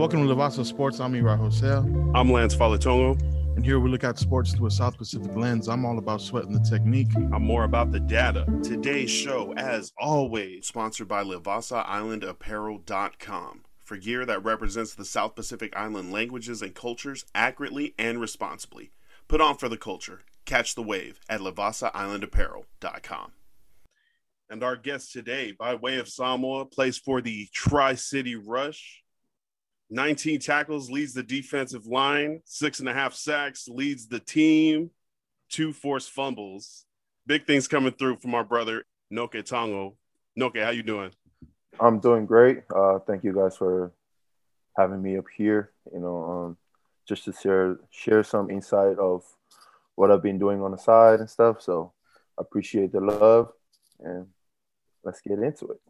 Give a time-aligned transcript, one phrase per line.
[0.00, 0.98] Welcome to Lavasa Sports.
[0.98, 1.84] I'm Ira Hosea.
[2.14, 3.20] I'm Lance Falatongo.
[3.54, 5.68] And here we look at sports through a South Pacific lens.
[5.68, 7.14] I'm all about sweating the technique.
[7.14, 8.46] I'm more about the data.
[8.62, 16.10] Today's show, as always, sponsored by LavasaIslandApparel.com for gear that represents the South Pacific Island
[16.10, 18.92] languages and cultures accurately and responsibly.
[19.28, 20.22] Put on for the culture.
[20.46, 23.32] Catch the wave at LavasaIslandApparel.com.
[24.48, 29.02] And our guest today, by way of Samoa, plays for the Tri City Rush.
[29.90, 34.90] 19 tackles, leads the defensive line, six and a half sacks, leads the team,
[35.48, 36.84] two forced fumbles.
[37.26, 39.94] Big things coming through from our brother Noke Tongo.
[40.38, 41.10] Noke, how you doing?
[41.78, 42.62] I'm doing great.
[42.74, 43.92] Uh, thank you guys for
[44.76, 45.72] having me up here.
[45.92, 46.56] You know, um,
[47.06, 49.24] just to share share some insight of
[49.96, 51.60] what I've been doing on the side and stuff.
[51.60, 51.92] So
[52.38, 53.52] appreciate the love
[53.98, 54.26] and
[55.04, 55.80] let's get into it.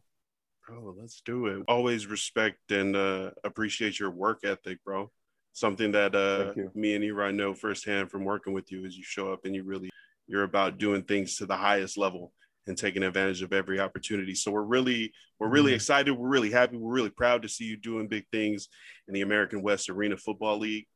[0.70, 1.64] Bro, let's do it.
[1.66, 5.10] Always respect and uh, appreciate your work ethic, bro.
[5.52, 9.32] Something that uh, me and Eri know firsthand from working with you is you show
[9.32, 9.90] up and you really
[10.28, 12.32] you're about doing things to the highest level
[12.68, 14.32] and taking advantage of every opportunity.
[14.32, 15.76] So we're really we're really mm-hmm.
[15.76, 16.12] excited.
[16.12, 16.76] We're really happy.
[16.76, 18.68] We're really proud to see you doing big things
[19.08, 20.86] in the American West Arena Football League.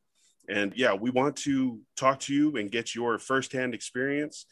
[0.48, 4.47] And yeah, we want to talk to you and get your firsthand experience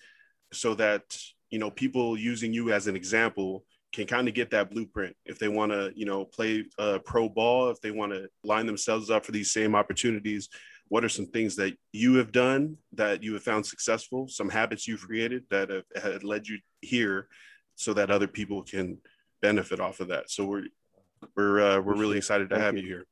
[0.53, 1.17] so that
[1.49, 5.15] you know people using you as an example can kind of get that blueprint.
[5.27, 8.67] If they want to you know play uh, pro ball if they want to line
[8.67, 10.49] themselves up for these same opportunities
[10.89, 14.87] what are some things that you have done that you have found successful some habits
[14.87, 17.29] you've created that have, have led you here
[17.77, 18.99] so that other people can
[19.41, 20.31] benefit off of that?
[20.31, 20.65] So we're
[21.37, 23.07] we're uh, we're really excited to have you here.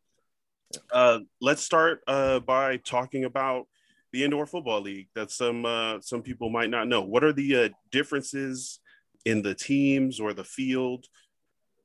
[0.92, 3.66] Uh, let's start uh, by talking about
[4.12, 7.02] the indoor football league that some uh, some people might not know.
[7.02, 8.79] What are the uh, differences
[9.24, 11.06] in the teams or the field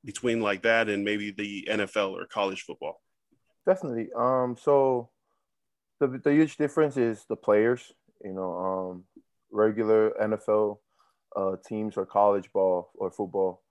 [0.04, 3.00] between like that and maybe the NFL or college football?
[3.66, 4.08] Definitely.
[4.16, 5.10] Um, so
[6.00, 7.92] the the huge difference is the players.
[8.24, 9.04] You know, um,
[9.50, 10.78] regular NFL
[11.34, 13.62] uh, teams or college ball or football,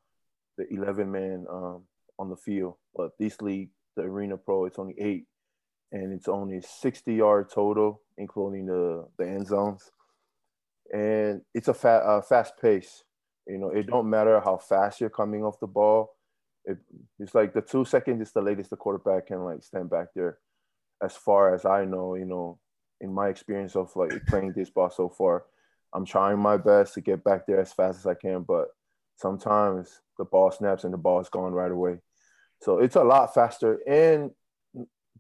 [0.58, 1.84] the eleven man um,
[2.20, 2.76] on the field.
[2.96, 5.26] But this league, the Arena Pro, it's only eight
[5.92, 9.92] and it's only 60 yard total, including the, the end zones.
[10.94, 13.04] And it's a fa- uh, fast pace.
[13.48, 16.16] You know, it don't matter how fast you're coming off the ball.
[16.66, 16.78] It,
[17.20, 20.40] it's like the two seconds is the latest the quarterback can like stand back there.
[21.02, 22.60] As far as I know, you know,
[23.02, 25.44] in my experience of like playing this ball so far,
[25.94, 28.70] I'm trying my best to get back there as fast as I can, but
[29.18, 32.00] sometimes the ball snaps and the ball is gone right away.
[32.62, 33.80] So it's a lot faster.
[33.88, 34.32] And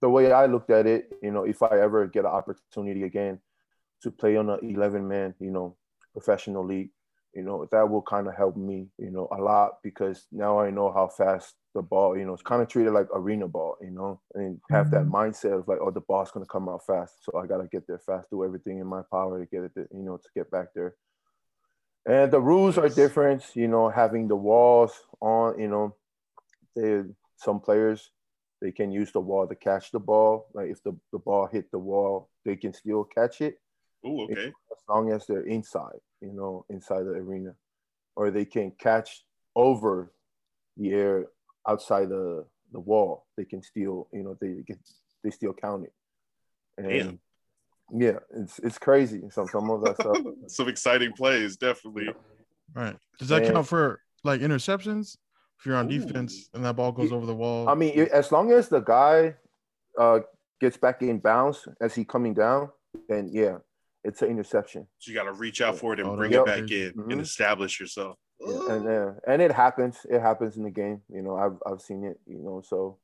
[0.02, 3.40] the way I looked at it, you know, if I ever get an opportunity again
[4.02, 5.78] to play on an 11 man, you know,
[6.14, 6.90] professional league,
[7.36, 10.72] you know, that will kind of help me, you know, a lot because now I
[10.72, 13.92] know how fast the ball, you know, it's kind of treated like arena ball, you
[13.92, 15.16] know, and have that mm-hmm.
[15.16, 17.14] mindset of like, oh, the ball's going to come out fast.
[17.24, 19.74] So I got to get there fast, do everything in my power to get it,
[19.76, 20.96] to, you know, to get back there.
[22.08, 25.96] And the rules are different, you know, having the walls on, you know,
[26.76, 27.04] they,
[27.38, 28.12] some players
[28.62, 30.48] they can use the wall to catch the ball.
[30.54, 33.60] Like if the, the ball hit the wall, they can still catch it.
[34.06, 34.48] Oh, okay.
[34.48, 37.54] As long as they're inside, you know, inside the arena.
[38.16, 39.24] Or they can catch
[39.56, 40.14] over
[40.78, 41.26] the air
[41.68, 43.26] outside the, the wall.
[43.36, 44.78] They can still, you know, they get
[45.24, 45.94] they still count it.
[46.78, 47.20] And Damn.
[47.92, 49.22] yeah, it's it's crazy.
[49.32, 50.18] Some some of that stuff.
[50.48, 52.08] some exciting plays, definitely.
[52.74, 52.96] Right.
[53.20, 55.18] Does that and, count for like interceptions?
[55.60, 56.00] if you're on Ooh.
[56.00, 57.70] defense and that ball goes over the wall.
[57.70, 59.36] I mean, as long as the guy
[60.00, 60.20] uh,
[60.60, 62.70] gets back in bounds as he coming down,
[63.10, 63.58] then yeah,
[64.06, 64.88] it's an interception.
[65.00, 66.42] So you got to reach out for it and oh, bring yep.
[66.42, 67.12] it back in mm-hmm.
[67.12, 68.18] and establish yourself.
[68.40, 69.98] Yeah, and uh, and it happens.
[70.10, 71.02] It happens in the game.
[71.10, 72.20] You know, I've I've seen it.
[72.26, 72.98] You know, so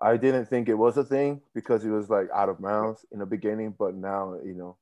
[0.00, 3.18] I didn't think it was a thing because it was like out of bounds in
[3.18, 4.76] the beginning, but now you know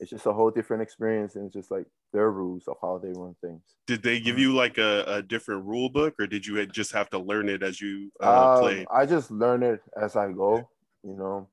[0.00, 3.12] it's just a whole different experience and it's just like their rules of how they
[3.12, 3.60] run things.
[3.86, 7.10] Did they give you like a, a different rule book or did you just have
[7.10, 8.86] to learn it as you uh, um, played?
[8.90, 10.68] I just learn it as I go,
[11.04, 11.48] you know.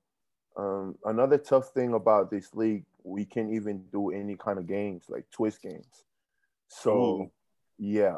[0.56, 5.06] Um, another tough thing about this league, we can't even do any kind of games
[5.10, 6.04] like twist games.
[6.68, 7.32] So Ooh.
[7.78, 8.18] yeah,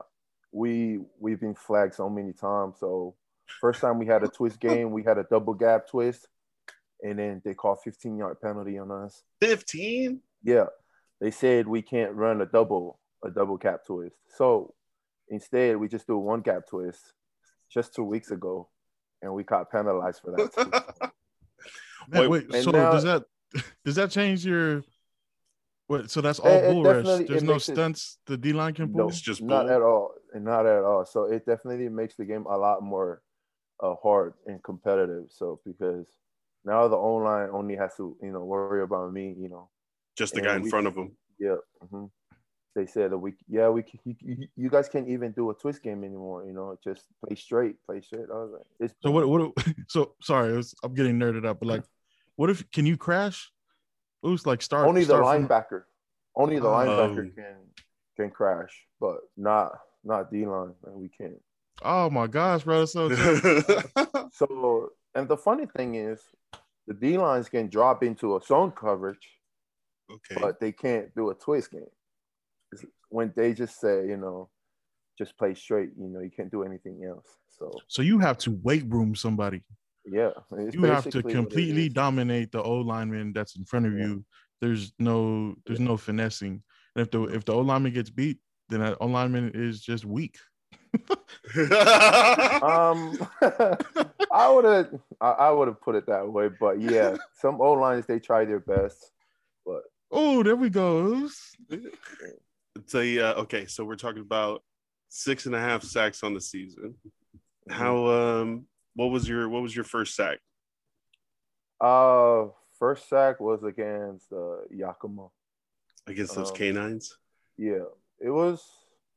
[0.52, 2.78] we we've been flagged so many times.
[2.80, 3.16] So
[3.62, 6.28] first time we had a twist game, we had a double gap twist
[7.02, 9.24] and then they called 15 yard penalty on us.
[9.42, 10.20] 15?
[10.44, 10.66] Yeah.
[11.22, 14.16] They said we can't run a double, a double gap twist.
[14.36, 14.74] So
[15.30, 17.14] instead, we just do a one gap twist
[17.72, 18.70] just two weeks ago,
[19.22, 21.12] and we got penalized for that.
[22.10, 23.24] Man, wait, so now, does that
[23.86, 24.84] does that change your?
[25.88, 27.28] What, so that's all it, bull rush.
[27.28, 29.02] There's no stunts it, the D line can pull.
[29.02, 29.50] No, it's just bull.
[29.50, 31.06] not at all, not at all.
[31.06, 33.24] So it definitely makes the game a lot more
[33.82, 35.26] uh, hard and competitive.
[35.30, 36.08] So because
[36.64, 39.70] now the O line only has to you know worry about me, you know,
[40.18, 41.16] just the guy in we, front of him.
[41.40, 41.56] Yeah.
[41.84, 42.06] Mm-hmm.
[42.76, 46.04] They said that we yeah we you, you, guys can't even do a twist game
[46.04, 46.46] anymore.
[46.46, 48.28] You know, just play straight, play straight.
[48.32, 49.52] I was like, it's so what what
[49.88, 51.84] so sorry, was, I'm getting nerded up, but like,
[52.40, 53.52] what if can you crash?
[54.24, 55.84] Who's like start only start the linebacker, from...
[56.38, 57.56] only the um, linebacker can
[58.16, 58.72] can crash,
[59.02, 59.74] but not
[60.06, 60.74] not D line.
[60.88, 61.42] We can't.
[61.82, 62.86] Oh my gosh, bro!
[62.86, 63.10] So
[64.32, 66.22] so, and the funny thing is,
[66.88, 69.28] the D lines can drop into a zone coverage,
[70.10, 71.92] okay, but they can't do a twist game.
[73.10, 74.50] When they just say, you know,
[75.18, 77.28] just play straight, you know, you can't do anything else.
[77.50, 79.62] So, so you have to weight room somebody.
[80.12, 80.32] Yeah,
[80.72, 84.06] you have to completely dominate the O lineman that's in front of yeah.
[84.06, 84.26] you.
[84.62, 85.86] There's no, there's yeah.
[85.86, 86.64] no finessing.
[86.96, 88.40] And if the if the O lineman gets beat,
[88.70, 90.38] then that O lineman is just weak.
[92.64, 93.18] um,
[94.32, 98.06] I would have, I, would have put it that way, but yeah, some O lines
[98.06, 99.12] they try their best,
[99.66, 101.30] but oh, there we go.
[102.88, 104.64] So yeah, okay, so we're talking about
[105.10, 106.96] six and a half sacks on the season.
[107.70, 107.74] Mm-hmm.
[107.74, 108.66] How um,
[109.00, 110.40] what was your what was your first sack?
[111.80, 112.48] Uh,
[112.78, 115.28] first sack was against uh, Yakima.
[116.06, 117.18] Against those um, canines.
[117.58, 117.88] Yeah,
[118.20, 118.62] it was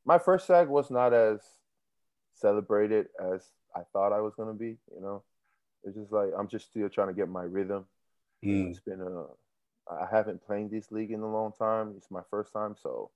[0.04, 1.40] my first sack was not as
[2.34, 4.76] celebrated as I thought I was gonna be.
[4.94, 5.24] You know,
[5.82, 7.84] it's just like I'm just still trying to get my rhythm.
[8.44, 8.70] Mm.
[8.70, 9.24] It's been a
[9.92, 11.94] I haven't played this league in a long time.
[11.96, 13.10] It's my first time, so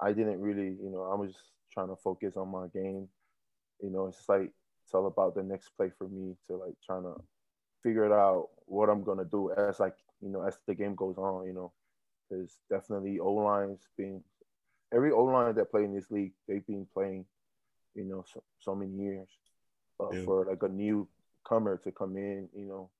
[0.00, 3.08] I didn't really, you know, I was just trying to focus on my game.
[3.82, 4.52] You know, it's just like
[4.86, 7.16] it's all about the next play for me to like trying to
[7.82, 11.18] figure it out what I'm gonna do as like you know as the game goes
[11.18, 11.44] on.
[11.44, 11.72] You know,
[12.30, 14.22] there's definitely O lines being
[14.94, 17.24] every O line that play in this league, they've been playing,
[17.96, 19.28] you know, so, so many years.
[19.98, 20.24] But yeah.
[20.24, 22.90] for like a newcomer to come in, you know,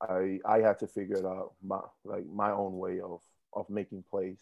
[0.00, 3.20] I I had to figure it out my like my own way of
[3.52, 4.38] of making plays.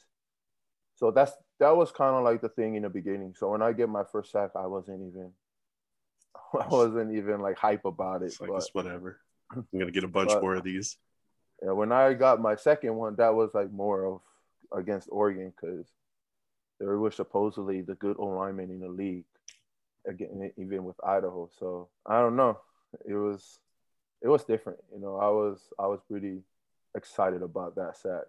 [0.97, 3.35] So that's that was kind of like the thing in the beginning.
[3.35, 5.33] So when I get my first sack, I wasn't even
[6.61, 8.27] I wasn't even like hype about it.
[8.27, 9.21] It's like but, it's whatever.
[9.53, 10.97] I'm gonna get a bunch but, more of these.
[11.63, 14.21] Yeah, when I got my second one, that was like more of
[14.73, 15.87] against Oregon because
[16.79, 19.25] they were supposedly the good O linemen in the league,
[20.07, 21.51] again, even with Idaho.
[21.59, 22.59] So I don't know.
[23.07, 23.59] It was
[24.23, 24.79] it was different.
[24.93, 26.41] You know, I was I was pretty
[26.97, 28.25] excited about that sack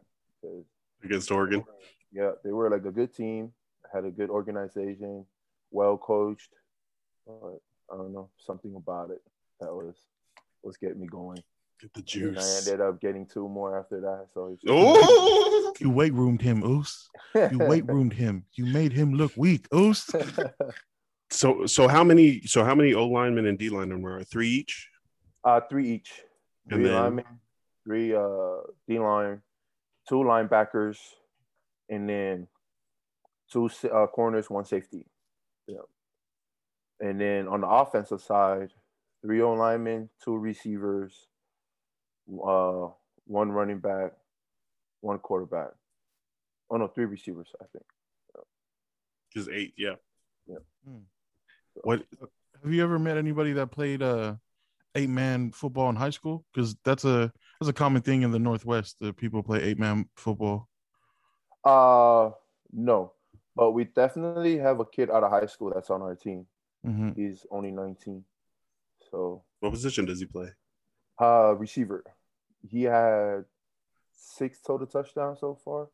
[1.03, 1.63] against Oregon.
[2.11, 3.53] Yeah, they were like a good team,
[3.93, 5.25] had a good organization,
[5.71, 6.53] well coached.
[7.25, 9.21] But I don't know something about it
[9.59, 9.95] that was
[10.63, 11.41] was getting me going.
[11.81, 12.37] Get the juice.
[12.37, 14.27] And I ended up getting two more after that.
[14.33, 14.55] So
[15.79, 17.09] you weight roomed him, Oos.
[17.33, 18.45] You weight roomed him.
[18.53, 20.09] You made him look weak, Oos.
[21.31, 24.89] so so how many so how many O linemen and D linemen were three each?
[25.43, 26.11] Uh three each.
[26.69, 26.93] Three then...
[26.93, 27.25] linemen,
[27.83, 28.57] three uh
[28.87, 29.41] D line,
[30.07, 30.97] two linebackers,
[31.89, 32.47] and then
[33.51, 35.05] two uh, corners, one safety.
[35.67, 35.79] Yeah.
[37.01, 38.71] And then on the offensive side,
[39.21, 41.27] three three O linemen, two receivers,
[42.31, 42.87] uh,
[43.25, 44.13] one running back,
[45.01, 45.71] one quarterback.
[46.69, 47.83] Oh no, three receivers, I think.
[49.33, 49.95] Just eight, yeah.
[50.47, 50.57] Yeah.
[50.85, 50.97] Hmm.
[51.73, 52.03] What
[52.63, 54.35] have you ever met anybody that played uh
[54.95, 56.45] eight man football in high school?
[56.53, 60.07] Because that's a that's a common thing in the Northwest that people play eight man
[60.15, 60.67] football.
[61.63, 62.31] Uh
[62.71, 63.13] no.
[63.55, 66.45] But we definitely have a kid out of high school that's on our team.
[66.85, 67.11] Mm-hmm.
[67.15, 68.23] He's only 19.
[69.09, 70.49] So what position does he play?
[71.19, 72.03] Uh, receiver.
[72.67, 73.45] He had
[74.13, 75.87] six total touchdowns so far.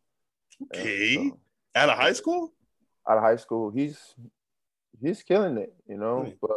[0.74, 1.16] Okay.
[1.16, 1.40] So,
[1.76, 2.54] out of high school?
[3.08, 4.16] Out of high school, he's
[5.02, 6.24] he's killing it, you know.
[6.24, 6.38] Right.
[6.42, 6.52] But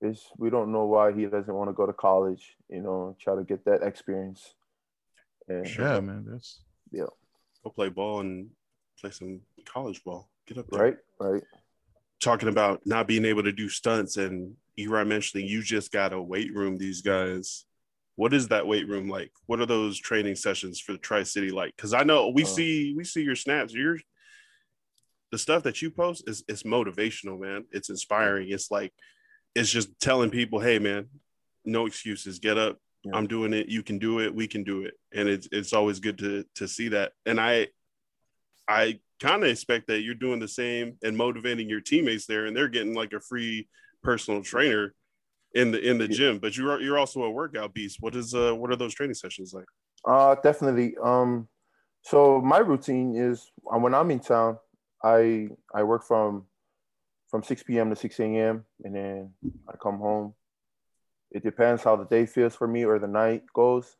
[0.00, 3.34] it's we don't know why he doesn't want to go to college, you know, try
[3.34, 4.54] to get that experience.
[5.48, 6.60] And, yeah, man, that's
[6.92, 7.06] yeah.
[7.64, 8.50] Go play ball and
[9.00, 10.28] play some college ball.
[10.46, 10.82] Get up there.
[10.82, 11.42] Right, right.
[12.20, 16.20] Talking about not being able to do stunts and Eron mentioning you just got a
[16.20, 17.64] weight room these guys
[18.18, 19.30] what is that weight room like?
[19.46, 21.76] What are those training sessions for the Tri City like?
[21.76, 23.72] Because I know we uh, see we see your snaps.
[23.72, 23.96] Your
[25.30, 27.64] the stuff that you post is it's motivational, man.
[27.70, 28.48] It's inspiring.
[28.50, 28.92] It's like
[29.54, 31.06] it's just telling people, hey, man,
[31.64, 32.40] no excuses.
[32.40, 32.78] Get up.
[33.04, 33.12] Yeah.
[33.14, 33.68] I'm doing it.
[33.68, 34.34] You can do it.
[34.34, 34.94] We can do it.
[35.14, 37.12] And it's it's always good to to see that.
[37.24, 37.68] And I
[38.68, 42.56] I kind of expect that you're doing the same and motivating your teammates there, and
[42.56, 43.68] they're getting like a free
[44.02, 44.94] personal trainer
[45.54, 47.98] in the in the gym, but you're you're also a workout beast.
[48.00, 49.64] What is uh what are those training sessions like?
[50.04, 50.94] Uh definitely.
[51.02, 51.48] Um
[52.02, 54.58] so my routine is uh, when I'm in town,
[55.02, 56.44] I I work from
[57.30, 57.90] from 6 p.m.
[57.90, 58.64] to 6 a.m.
[58.84, 59.32] and then
[59.68, 60.34] I come home
[61.30, 63.96] it depends how the day feels for me or the night goes.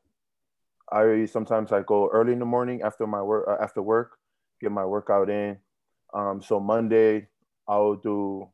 [0.90, 4.17] I sometimes I go early in the morning after my work uh, after work,
[4.60, 5.58] get my workout in.
[6.14, 7.28] Um, so Monday
[7.66, 8.48] I'll do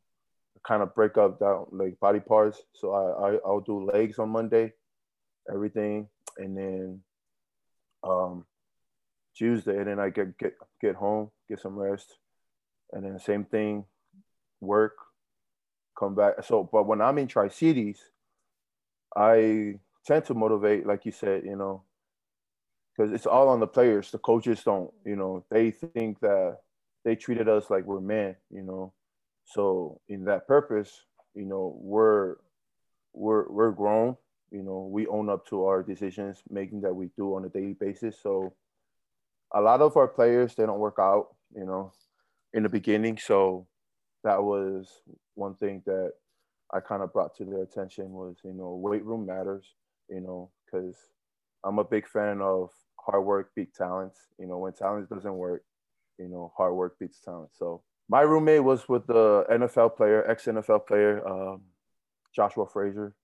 [0.67, 2.61] kind of break up down like body parts.
[2.73, 4.73] So I, I I'll do legs on Monday,
[5.51, 6.07] everything,
[6.37, 7.01] and then
[8.03, 8.45] um,
[9.35, 12.17] Tuesday, and then I get get get home, get some rest,
[12.91, 13.85] and then same thing,
[14.59, 14.95] work,
[15.97, 16.35] come back.
[16.43, 17.99] So, but when I'm in Tri Cities,
[19.15, 21.83] I tend to motivate, like you said, you know,
[22.95, 24.11] because it's all on the players.
[24.11, 26.59] The coaches don't, you know, they think that
[27.03, 28.93] they treated us like we're men, you know.
[29.45, 32.37] So in that purpose, you know, we're
[33.13, 34.17] we're we're grown,
[34.51, 37.73] you know, we own up to our decisions making that we do on a daily
[37.73, 38.17] basis.
[38.21, 38.53] So
[39.53, 41.91] a lot of our players they don't work out, you know,
[42.53, 43.17] in the beginning.
[43.17, 43.67] So
[44.23, 45.01] that was
[45.35, 46.13] one thing that
[46.73, 49.65] I kind of brought to their attention was, you know, weight room matters,
[50.09, 50.95] you know, because
[51.63, 52.71] I'm a big fan of
[53.05, 54.19] hard work beats talents.
[54.39, 55.63] You know, when talent doesn't work,
[56.17, 57.51] you know, hard work beats talent.
[57.53, 61.61] So my roommate was with the NFL player, ex NFL player, um,
[62.35, 63.15] Joshua Frazier.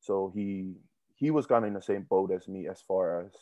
[0.00, 0.74] So he
[1.14, 3.32] he was kind of in the same boat as me as far as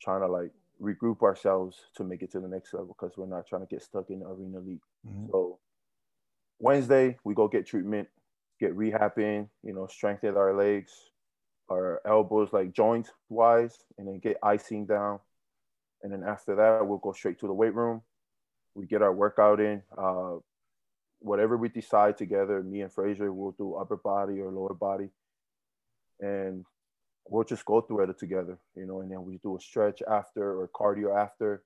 [0.00, 3.46] trying to like regroup ourselves to make it to the next level because we're not
[3.46, 4.80] trying to get stuck in the arena league.
[5.06, 5.30] Mm-hmm.
[5.30, 5.58] So
[6.58, 8.08] Wednesday we go get treatment,
[8.60, 10.92] get rehabbing, you know, strengthen our legs,
[11.70, 15.20] our elbows like joint wise, and then get icing down.
[16.02, 18.02] And then after that, we'll go straight to the weight room.
[18.74, 19.82] We get our workout in.
[19.96, 20.36] Uh,
[21.20, 25.08] whatever we decide together, me and Frazier will do upper body or lower body.
[26.20, 26.64] And
[27.28, 30.60] we'll just go through it together, you know, and then we do a stretch after
[30.60, 31.62] or cardio after.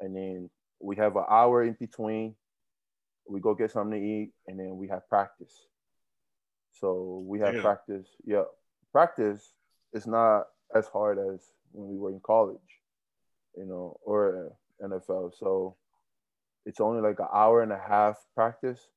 [0.00, 2.34] And then we have an hour in between.
[3.28, 5.66] We go get something to eat and then we have practice.
[6.80, 8.06] So we have practice.
[8.24, 8.44] Yeah,
[8.92, 9.52] practice
[9.92, 11.40] is not as hard as
[11.72, 12.58] when we were in college,
[13.56, 14.52] you know, or
[14.82, 15.32] NFL.
[15.38, 15.76] So
[16.66, 18.88] it's only like an hour and a half practice.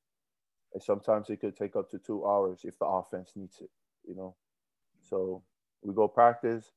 [0.74, 3.70] And sometimes it could take up to two hours if the offense needs it,
[4.06, 4.34] you know.
[5.02, 5.42] So
[5.82, 6.72] we go practice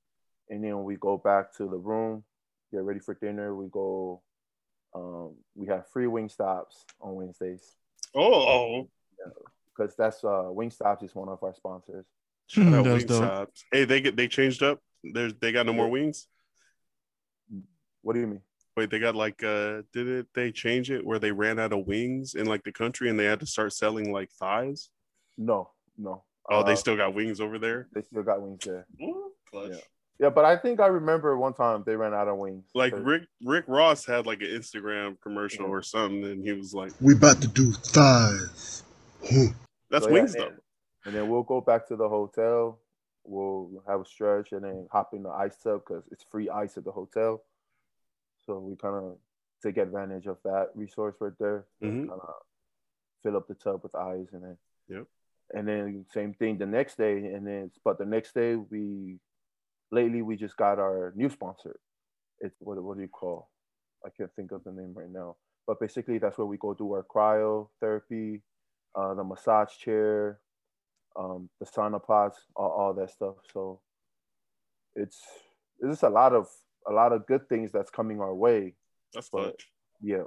[0.49, 2.23] and then we go back to the room,
[2.71, 3.55] get ready for dinner.
[3.55, 4.21] We go,
[4.93, 7.75] um, we have free wing stops on Wednesdays.
[8.15, 8.87] Oh,
[9.75, 12.05] because yeah, that's uh, Wingstops is one of our sponsors.
[12.47, 13.63] Shout out Wingstops.
[13.71, 14.79] Hey, they get they changed up.
[15.03, 16.27] There's they got no more wings.
[18.01, 18.41] What do you mean?
[18.77, 21.87] Wait, they got like uh did it they change it where they ran out of
[21.87, 24.89] wings in like the country and they had to start selling like thighs?
[25.37, 26.23] No, no.
[26.49, 27.87] Oh, uh, they still got wings over there?
[27.93, 28.85] They still got wings there.
[29.01, 29.77] Ooh, yeah.
[30.19, 32.65] yeah, but I think I remember one time they ran out of wings.
[32.75, 35.71] Like Rick Rick Ross had like an Instagram commercial yeah.
[35.71, 38.83] or something, and he was like, "We about to do thighs."
[39.89, 40.55] That's so, wings yeah, though
[41.05, 42.79] and then we'll go back to the hotel.
[43.23, 46.77] We'll have a stretch and then hop in the ice tub because it's free ice
[46.77, 47.43] at the hotel.
[48.45, 49.17] So we kind of
[49.63, 51.65] take advantage of that resource right there.
[51.83, 52.09] Mm-hmm.
[52.09, 52.33] Kind of
[53.23, 54.57] fill up the tub with ice and then.
[54.87, 55.05] Yep.
[55.53, 59.19] And then same thing the next day, and then but the next day we,
[59.91, 61.79] lately we just got our new sponsor.
[62.39, 63.49] It's what what do you call?
[64.03, 65.35] I can't think of the name right now.
[65.67, 68.41] But basically, that's where we go do our cryotherapy,
[68.95, 70.39] uh, the massage chair,
[71.15, 73.35] um, the sauna pots, all, all that stuff.
[73.53, 73.79] So
[74.95, 75.21] it's
[75.79, 76.47] it's just a lot of
[76.87, 78.75] a lot of good things that's coming our way.
[79.13, 79.59] That's but,
[80.01, 80.23] Yeah,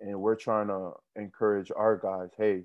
[0.00, 2.30] and we're trying to encourage our guys.
[2.36, 2.64] Hey,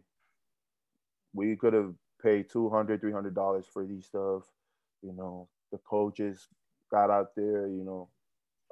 [1.34, 4.44] we could have paid 200 300 dollars for these stuff.
[5.02, 6.48] You know, the coaches
[6.92, 7.68] got out there.
[7.68, 8.10] You know,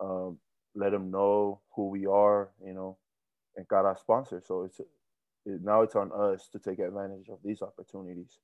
[0.02, 0.38] um,
[0.76, 2.50] let them know who we are.
[2.66, 2.98] You know,
[3.56, 4.42] and got our sponsor.
[4.46, 8.40] So it's it, now it's on us to take advantage of these opportunities.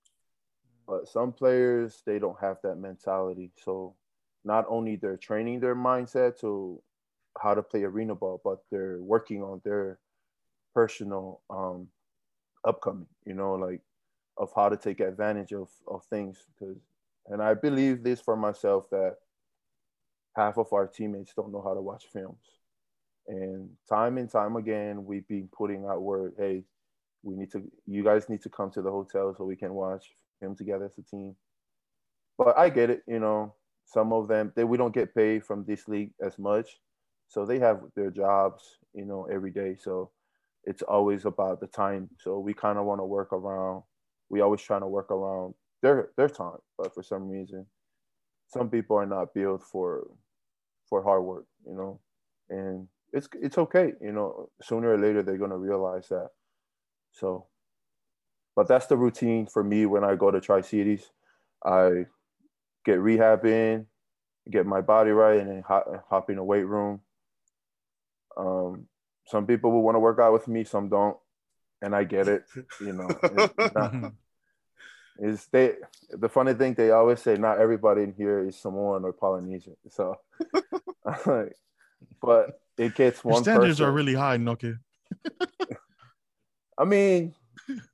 [0.90, 3.52] But some players they don't have that mentality.
[3.64, 3.96] So
[4.44, 6.82] not only they're training their mindset to
[7.40, 10.00] how to play arena ball, but they're working on their
[10.74, 11.88] personal um,
[12.68, 13.08] upcoming.
[13.26, 13.82] You know, like
[14.38, 16.46] of how to take advantage of of things.
[16.60, 16.78] Because
[17.28, 19.18] and I believe this for myself that
[20.36, 22.46] half of our teammates don't know how to watch films.
[23.28, 26.64] And time and time again, we've been putting out word, hey,
[27.22, 30.12] we need to, you guys need to come to the hotel so we can watch
[30.42, 31.36] him together as a team.
[32.38, 33.56] But I get it, you know,
[33.86, 36.80] some of them they we don't get paid from this league as much.
[37.28, 39.76] So they have their jobs, you know, every day.
[39.80, 40.12] So
[40.64, 42.10] it's always about the time.
[42.20, 43.84] So we kind of want to work around
[44.30, 46.60] we always trying to work around their their time.
[46.78, 47.66] But for some reason,
[48.48, 50.08] some people are not built for
[50.90, 52.02] for hard work, you know.
[52.50, 56.30] And it's it's okay, you know, sooner or later they're gonna realize that.
[57.14, 57.49] So
[58.60, 61.10] but that's the routine for me when I go to Tri Cities.
[61.66, 62.08] I
[62.84, 63.86] get rehab in,
[64.52, 67.00] get my body right, and then hop, hop in a weight room.
[68.36, 68.88] Um,
[69.28, 71.16] some people will want to work out with me, some don't,
[71.82, 72.44] and I get it.
[72.82, 73.94] You know, it's, not,
[75.20, 75.76] it's they.
[76.10, 79.78] The funny thing they always say, not everybody in here is Samoan or Polynesian.
[79.88, 80.18] So,
[82.22, 83.36] but it gets one.
[83.36, 83.86] Your standards person.
[83.86, 84.80] are really high, Nokia.
[86.78, 87.36] I mean,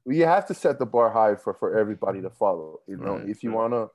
[0.06, 2.80] you have to set the bar high for for everybody to follow.
[2.88, 3.72] You know, right, if you right.
[3.72, 3.88] wanna,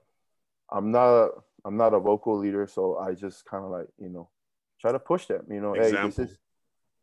[0.71, 1.29] I'm not a
[1.65, 4.29] I'm not a vocal leader, so I just kind of like you know
[4.81, 5.45] try to push them.
[5.51, 6.01] You know, Example.
[6.01, 6.39] hey, this is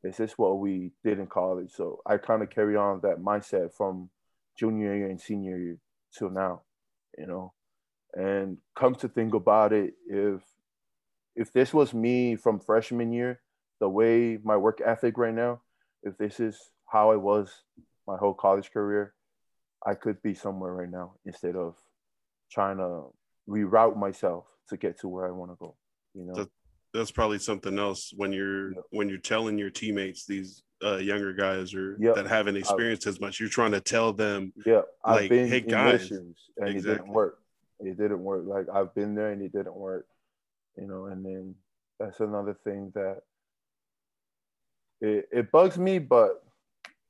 [0.04, 1.72] this is what we did in college.
[1.72, 4.10] So I kind of carry on that mindset from
[4.58, 5.78] junior year and senior year
[6.18, 6.62] till now.
[7.18, 7.54] You know,
[8.14, 10.42] and come to think about it, if
[11.36, 13.42] if this was me from freshman year,
[13.80, 15.62] the way my work ethic right now,
[16.04, 17.64] if this is how I was
[18.08, 19.14] my whole college career,
[19.86, 21.76] I could be somewhere right now instead of
[22.52, 23.14] trying to
[23.48, 25.76] reroute myself to get to where I want to go.
[26.14, 26.50] You know, that,
[26.94, 28.84] that's probably something else when you're yep.
[28.92, 33.22] when you're telling your teammates these uh, younger guys or that haven't experienced I've, as
[33.22, 33.40] much.
[33.40, 36.78] You're trying to tell them, yeah, like, I've been hey guys, and exactly.
[36.78, 37.40] it didn't work.
[37.80, 38.46] It didn't work.
[38.48, 40.08] Like I've been there and it didn't work.
[40.78, 41.56] You know, and then
[42.00, 43.22] that's another thing that
[45.02, 46.44] it, it bugs me, but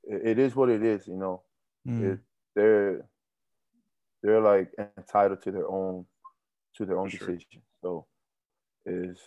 [0.08, 1.42] it is what it is, you know.
[1.86, 2.12] Mm.
[2.12, 2.18] It,
[2.54, 3.04] they're
[4.22, 6.06] they're like entitled to their own
[6.76, 7.62] to their own decision.
[7.82, 8.06] So
[8.86, 9.18] is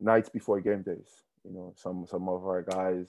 [0.00, 1.22] nights before game days.
[1.44, 3.06] You know, some some of our guys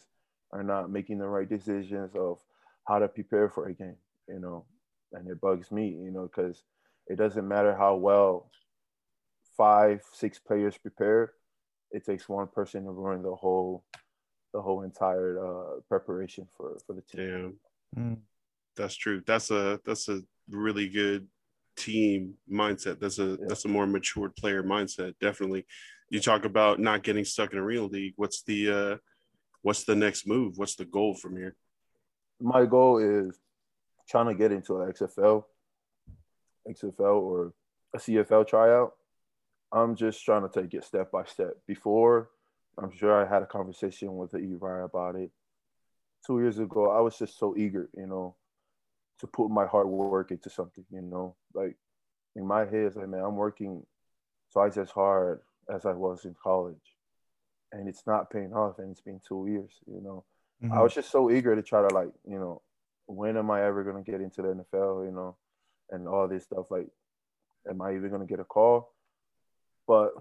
[0.52, 2.40] are not making the right decisions of
[2.88, 3.98] how to prepare for a game.
[4.28, 4.66] You know,
[5.14, 5.88] and it bugs me.
[5.88, 6.64] You know, because
[7.08, 8.52] it doesn't matter how well
[9.58, 11.34] five six players prepare.
[11.92, 13.84] It takes one person to ruin the whole
[14.54, 17.56] the whole entire uh, preparation for for the team.
[17.96, 18.18] Yeah, mm.
[18.76, 19.22] that's true.
[19.26, 21.28] That's a that's a really good
[21.78, 23.00] team mindset.
[23.00, 23.46] That's a yeah.
[23.48, 25.14] that's a more matured player mindset.
[25.20, 25.66] Definitely.
[26.10, 28.14] You talk about not getting stuck in a real league.
[28.16, 28.98] What's the uh,
[29.62, 30.58] what's the next move?
[30.58, 31.56] What's the goal from here?
[32.42, 33.38] My goal is
[34.10, 35.44] trying to get into an XFL,
[36.68, 37.54] XFL or
[37.94, 38.94] a CFL tryout.
[39.72, 41.54] I'm just trying to take it step by step.
[41.68, 42.30] Before
[42.82, 45.32] I'm sure I had a conversation with Eri about it
[46.26, 46.92] two years ago.
[46.92, 48.36] I was just so eager, you know,
[49.20, 51.76] to put my hard work into something, you know, like
[52.36, 53.86] in my head, it's like, man, I'm working
[54.54, 55.42] twice as hard
[55.74, 56.78] as I was in college
[57.72, 60.24] and it's not paying off and it's been two years, you know.
[60.64, 60.74] Mm-hmm.
[60.74, 62.62] I was just so eager to try to like, you know,
[63.06, 65.36] when am I ever gonna get into the NFL, you know,
[65.90, 66.66] and all this stuff.
[66.70, 66.88] Like,
[67.70, 68.94] am I even gonna get a call?
[69.88, 70.12] But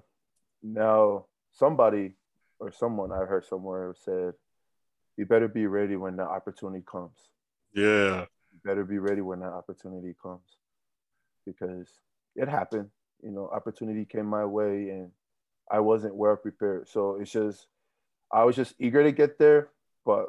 [0.63, 2.15] now somebody
[2.59, 4.35] or someone I heard somewhere said,
[5.17, 7.31] "You better be ready when the opportunity comes."
[7.73, 10.57] Yeah, you better be ready when that opportunity comes,
[11.45, 11.89] because
[12.35, 12.91] it happened.
[13.23, 15.11] You know, opportunity came my way, and
[15.71, 16.89] I wasn't well prepared.
[16.89, 17.67] So it's just,
[18.33, 19.71] I was just eager to get there,
[20.05, 20.29] but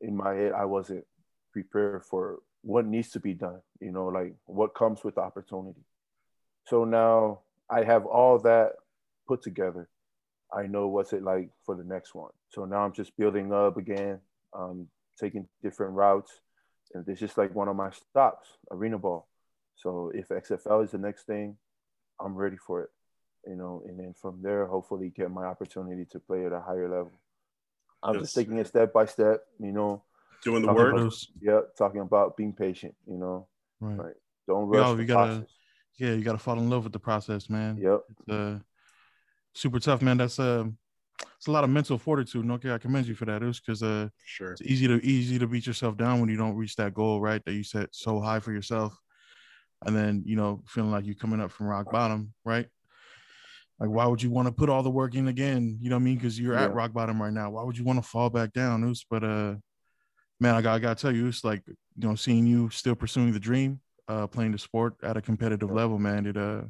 [0.00, 1.06] in my head, I wasn't
[1.52, 3.60] prepared for what needs to be done.
[3.80, 5.84] You know, like what comes with the opportunity.
[6.66, 8.72] So now I have all that
[9.26, 9.88] put together
[10.52, 12.30] I know what's it like for the next one.
[12.50, 14.20] So now I'm just building up again,
[14.54, 16.32] um, taking different routes.
[16.94, 19.28] And this is like one of my stops, arena ball.
[19.76, 21.56] So if XFL is the next thing,
[22.20, 22.90] I'm ready for it.
[23.46, 26.88] You know, and then from there, hopefully get my opportunity to play at a higher
[26.88, 27.12] level.
[28.02, 28.24] I'm yes.
[28.24, 30.02] just taking it step by step, you know.
[30.44, 30.94] Doing the work.
[30.94, 33.46] About, yeah, talking about being patient, you know.
[33.80, 33.98] Right.
[33.98, 34.14] right.
[34.46, 34.86] Don't rush.
[34.86, 35.50] Yo, you gotta, process.
[35.98, 37.76] yeah, you gotta fall in love with the process, man.
[37.80, 38.00] Yep.
[38.10, 38.58] It's, uh,
[39.54, 40.18] super tough, man.
[40.18, 40.64] That's uh
[41.36, 42.48] it's a lot of mental fortitude.
[42.50, 43.42] Okay, I commend you for that.
[43.42, 46.36] It was because uh sure it's easy to easy to beat yourself down when you
[46.36, 47.44] don't reach that goal, right?
[47.44, 48.96] That you set so high for yourself.
[49.86, 52.66] And then, you know, feeling like you're coming up from rock bottom, right?
[53.78, 55.78] Like, why would you want to put all the work in again?
[55.80, 56.16] You know what I mean?
[56.16, 56.64] Because you're yeah.
[56.64, 57.50] at rock bottom right now.
[57.50, 58.82] Why would you want to fall back down?
[58.82, 59.54] It was, but uh
[60.40, 63.32] man, I got I gotta tell you, it's like, you know, seeing you still pursuing
[63.32, 66.26] the dream, uh, playing the sport at a competitive level, man.
[66.26, 66.62] It uh,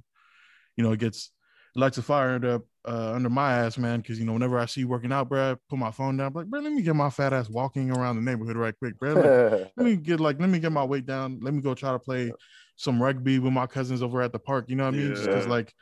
[0.77, 1.31] you know, it gets
[1.79, 4.01] lights a fire under uh, under my ass, man.
[4.01, 6.29] Because you know, whenever I see you working out, bro, I put my phone down.
[6.29, 8.99] I'm like, bro, let me get my fat ass walking around the neighborhood right quick,
[8.99, 9.15] bro.
[9.15, 11.39] Let, let, me get like, let me get my weight down.
[11.41, 12.33] Let me go try to play
[12.77, 14.67] some rugby with my cousins over at the park.
[14.69, 15.11] You know what I mean?
[15.11, 15.51] Because yeah.
[15.51, 15.73] like,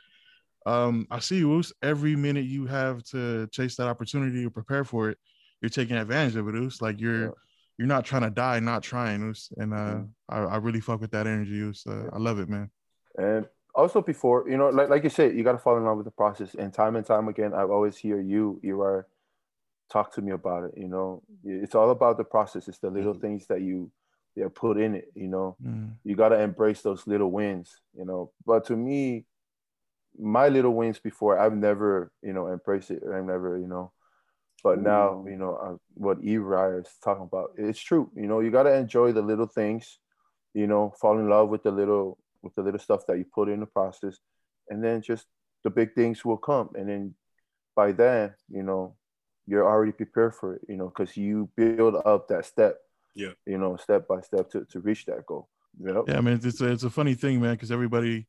[0.65, 5.09] um, I see you every minute you have to chase that opportunity or prepare for
[5.09, 5.17] it.
[5.61, 6.81] You're taking advantage of it, Oos.
[6.81, 7.25] Like you're.
[7.25, 7.31] Yeah.
[7.79, 9.49] You're not trying to die, not trying, Oos.
[9.57, 9.99] and uh.
[10.27, 11.59] I, I really fuck with that energy.
[11.59, 11.83] Oos.
[11.87, 12.71] Uh, I love it, man.
[13.19, 13.45] And
[13.77, 16.05] also before you know like, like you said you got to fall in love with
[16.05, 19.07] the process and time and time again i always hear you you are
[19.89, 23.13] talk to me about it you know it's all about the process it's the little
[23.13, 23.21] mm-hmm.
[23.21, 23.89] things that you
[24.37, 25.11] they put in it.
[25.15, 25.91] You know, mm.
[26.03, 27.81] you got to embrace those little wins.
[27.97, 29.25] You know, but to me,
[30.17, 33.03] my little wins before I've never you know embraced it.
[33.03, 33.91] I've never you know.
[34.63, 38.09] But now, you know, uh, what Eri is talking about, it's true.
[38.15, 39.99] You know, you got to enjoy the little things,
[40.53, 43.49] you know, fall in love with the little, with the little stuff that you put
[43.49, 44.17] in the process.
[44.69, 45.25] And then just
[45.63, 46.69] the big things will come.
[46.75, 47.15] And then
[47.75, 48.95] by then, you know,
[49.45, 52.77] you're already prepared for it, you know, because you build up that step,
[53.15, 55.47] yeah, you know, step by step to, to reach that goal.
[55.79, 56.05] You know?
[56.07, 58.27] Yeah, I mean, it's a, it's a funny thing, man, because everybody,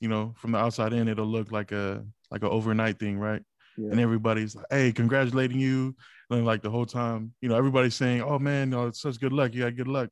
[0.00, 3.42] you know, from the outside in, it'll look like a like an overnight thing, right?
[3.76, 3.90] Yeah.
[3.90, 5.94] And everybody's like, "Hey, congratulating you!"
[6.30, 9.32] And like the whole time, you know, everybody's saying, "Oh man, no, it's such good
[9.32, 9.54] luck.
[9.54, 10.10] You got good luck."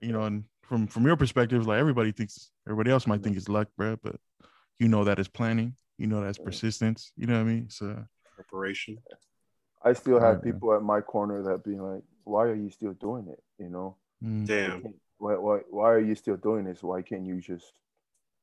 [0.00, 3.48] You know, and from from your perspective, like everybody thinks, everybody else might think it's
[3.48, 4.14] luck, bro, but
[4.78, 5.74] you know that is planning.
[5.98, 7.12] You know that's persistence.
[7.16, 7.68] You know what I mean?
[7.68, 8.04] So
[8.36, 8.98] preparation.
[9.84, 10.76] I still have right, people man.
[10.78, 13.96] at my corner that being like, "Why are you still doing it?" You know.
[14.24, 14.46] Mm.
[14.46, 14.94] Damn.
[15.18, 16.84] Why, why, why are you still doing this?
[16.84, 17.72] Why can't you just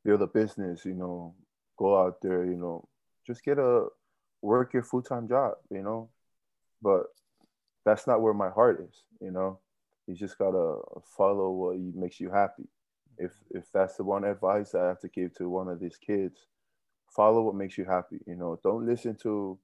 [0.03, 0.83] build a business?
[0.83, 1.33] You know,
[1.77, 2.43] go out there.
[2.43, 2.89] You know,
[3.25, 3.85] just get a
[4.41, 5.53] work your full time job.
[5.71, 6.09] You know,
[6.81, 7.03] but
[7.85, 9.03] that's not where my heart is.
[9.21, 9.59] You know,
[10.07, 10.79] you just gotta
[11.17, 12.63] follow what makes you happy.
[12.63, 13.25] Mm-hmm.
[13.25, 16.47] If if that's the one advice I have to give to one of these kids,
[17.15, 18.19] follow what makes you happy.
[18.25, 19.59] You know, don't listen to.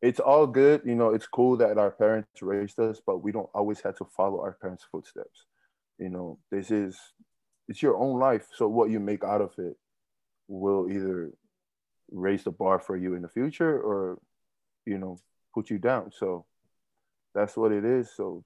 [0.00, 1.10] It's all good, you know.
[1.10, 4.52] It's cool that our parents raised us, but we don't always have to follow our
[4.60, 5.46] parents' footsteps.
[5.98, 6.98] You know, this is
[7.68, 8.48] it's your own life.
[8.54, 9.76] So what you make out of it
[10.48, 11.32] will either
[12.10, 14.18] raise the bar for you in the future or,
[14.84, 15.18] you know,
[15.54, 16.10] put you down.
[16.12, 16.46] So
[17.34, 18.10] that's what it is.
[18.14, 18.44] So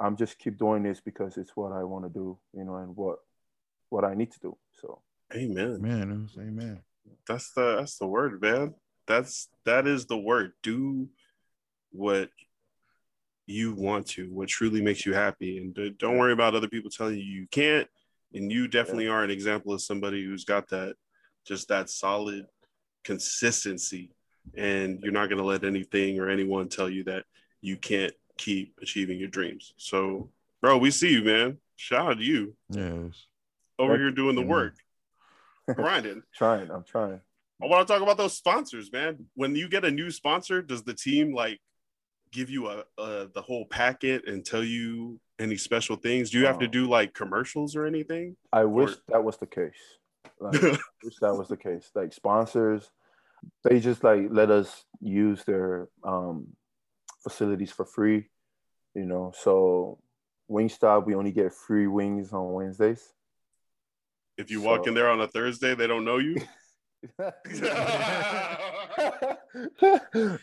[0.00, 2.96] I'm just keep doing this because it's what I want to do, you know, and
[2.96, 3.18] what
[3.90, 4.56] what I need to do.
[4.80, 5.00] So
[5.34, 5.80] Amen.
[5.80, 6.82] Man, amen.
[7.26, 8.74] That's the that's the word, man.
[9.06, 10.52] That's that is the word.
[10.62, 11.08] Do
[11.90, 12.30] what
[13.46, 17.16] you want to, what truly makes you happy, and don't worry about other people telling
[17.16, 17.88] you you can't.
[18.34, 19.12] And you definitely yeah.
[19.12, 20.94] are an example of somebody who's got that,
[21.46, 22.46] just that solid
[23.04, 24.14] consistency,
[24.56, 27.24] and you're not going to let anything or anyone tell you that
[27.60, 29.72] you can't keep achieving your dreams.
[29.76, 31.58] So, bro, we see you, man.
[31.76, 32.54] Shout out to you.
[32.68, 33.26] Yes.
[33.78, 34.74] Over here doing the work.
[35.74, 36.22] Grinding.
[36.34, 36.70] trying.
[36.70, 37.20] I'm trying.
[37.62, 39.26] I want to talk about those sponsors, man.
[39.34, 41.60] When you get a new sponsor, does the team like
[42.32, 46.30] give you a, a the whole packet and tell you any special things?
[46.30, 48.36] Do you have to do like commercials or anything?
[48.52, 48.96] I wish or...
[49.08, 49.70] that was the case.
[50.40, 50.60] Like,
[51.04, 51.90] wish that was the case.
[51.94, 52.90] Like sponsors,
[53.62, 56.48] they just like let us use their um,
[57.22, 58.28] facilities for free.
[58.94, 59.98] You know, so
[60.50, 63.12] Wingstop, we only get free wings on Wednesdays.
[64.36, 66.36] If you so, walk in there on a Thursday, they don't know you.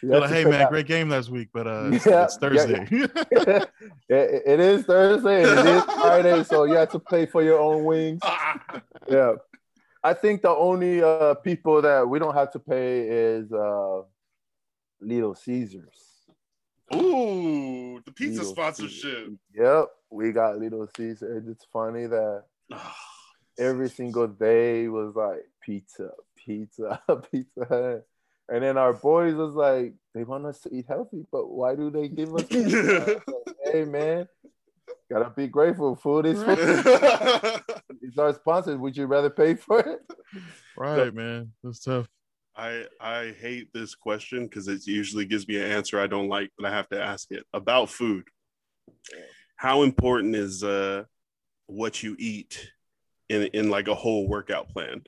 [0.02, 2.88] Like, hey man, great game last week, but uh, it's, yeah, it's Thursday.
[2.92, 3.08] Yeah,
[4.10, 4.18] yeah.
[4.18, 7.86] it, it is Thursday it is Friday, so you have to pay for your own
[7.86, 8.22] wings.
[9.08, 9.34] yeah,
[10.04, 14.02] I think the only uh, people that we don't have to pay is uh,
[15.02, 16.09] Little Caesars.
[16.96, 19.26] Ooh, the pizza Little sponsorship.
[19.26, 19.38] Caesars.
[19.56, 21.48] Yep, we got Little Caesars.
[21.48, 22.96] It's funny that ah,
[23.58, 28.04] every single day was like pizza, pizza, pizza.
[28.48, 31.92] And then our boys was like, they want us to eat healthy, but why do
[31.92, 32.50] they give us?
[32.52, 33.22] like,
[33.66, 34.28] hey man,
[35.12, 35.96] gotta be grateful.
[35.96, 36.58] Food is food.
[38.02, 38.78] it's our sponsors.
[38.78, 40.00] Would you rather pay for it?
[40.76, 41.52] Right, so, man.
[41.64, 42.08] That's tough.
[42.60, 46.52] I I hate this question because it usually gives me an answer I don't like,
[46.58, 48.26] but I have to ask it about food.
[49.56, 51.04] How important is uh
[51.68, 52.70] what you eat
[53.30, 55.04] in in like a whole workout plan?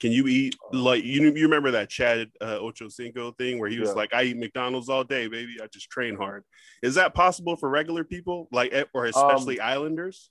[0.00, 3.78] Can you eat like you you remember that Chad uh, Ocho Cinco thing where he
[3.78, 3.94] was yeah.
[3.94, 5.58] like, "I eat McDonald's all day, baby.
[5.62, 6.42] I just train hard."
[6.82, 10.30] Is that possible for regular people, like eh, or especially um, Islanders?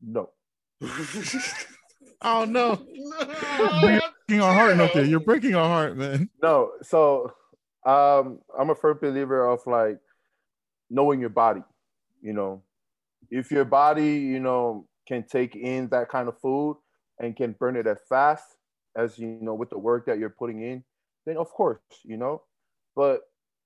[0.00, 0.30] No.
[2.22, 2.80] oh no!
[2.94, 5.04] You're breaking our heart, okay?
[5.04, 6.30] You're breaking our heart, man.
[6.42, 7.32] No, so
[7.84, 9.98] um, I'm a firm believer of like
[10.90, 11.62] knowing your body.
[12.20, 12.62] You know,
[13.30, 16.78] if your body, you know, can take in that kind of food
[17.18, 18.44] and can burn it as fast
[18.96, 20.84] as you know with the work that you're putting in,
[21.26, 22.42] then of course, you know.
[22.94, 23.22] But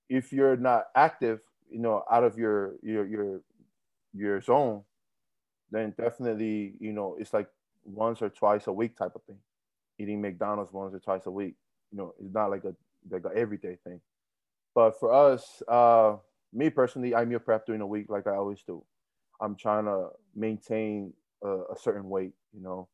[0.09, 3.41] if you're not active, you know, out of your your your
[4.15, 4.83] your zone,
[5.71, 7.49] then definitely, you know, it's like
[7.87, 9.39] once or twice a week type of thing.
[9.99, 11.55] Eating McDonald's once or twice a week,
[11.91, 12.75] you know, it's not like a
[13.11, 14.01] like an everyday thing.
[14.75, 16.17] But for us, uh,
[16.53, 18.85] me personally, I meal prep during the week like I always do.
[19.41, 22.89] I'm trying to maintain a, a certain weight, you know,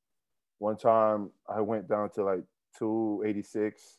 [0.62, 2.44] one time I went down to like
[2.78, 3.98] 286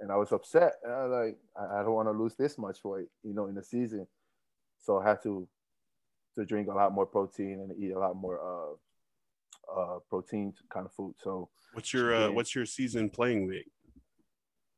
[0.00, 0.74] and I was upset.
[0.82, 3.46] And I was like, I, I don't want to lose this much weight, you know,
[3.46, 4.04] in the season.
[4.80, 5.46] So I had to
[6.34, 8.74] to drink a lot more protein and eat a lot more uh,
[9.74, 11.14] uh, protein kind of food.
[11.22, 13.70] So, what's your uh, what's your season playing weight?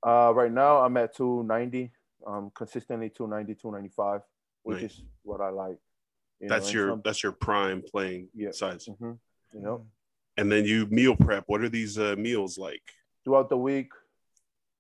[0.07, 1.91] Uh, right now I'm at 290,
[2.27, 4.21] um, consistently 290, 295,
[4.63, 4.91] which nice.
[4.93, 5.79] is what I like.
[6.41, 8.51] You that's know, your some, that's your prime playing yeah.
[8.53, 8.87] size.
[8.87, 9.13] Mm-hmm.
[9.55, 9.87] You know.
[10.37, 11.45] And then you meal prep.
[11.47, 12.83] What are these uh, meals like?
[13.25, 13.91] Throughout the week,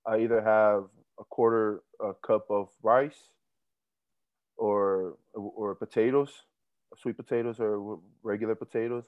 [0.06, 0.84] I either have
[1.18, 3.30] a quarter a cup of rice
[4.56, 6.30] or or potatoes,
[6.98, 9.04] sweet potatoes or regular potatoes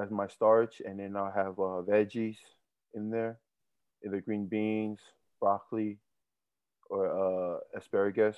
[0.00, 2.36] as my starch, and then I'll have uh, veggies
[2.94, 3.38] in there,
[4.04, 4.98] either green beans,
[5.40, 5.98] broccoli,
[6.90, 8.36] or uh, asparagus.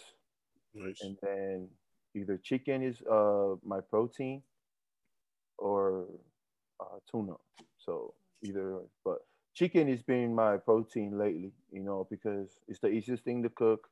[0.75, 1.01] Nice.
[1.03, 1.69] And then
[2.15, 4.43] either chicken is uh, my protein
[5.59, 6.07] or
[6.81, 7.35] uh, tuna.
[7.79, 9.19] So either, but
[9.55, 13.89] chicken has been my protein lately, you know, because it's the easiest thing to cook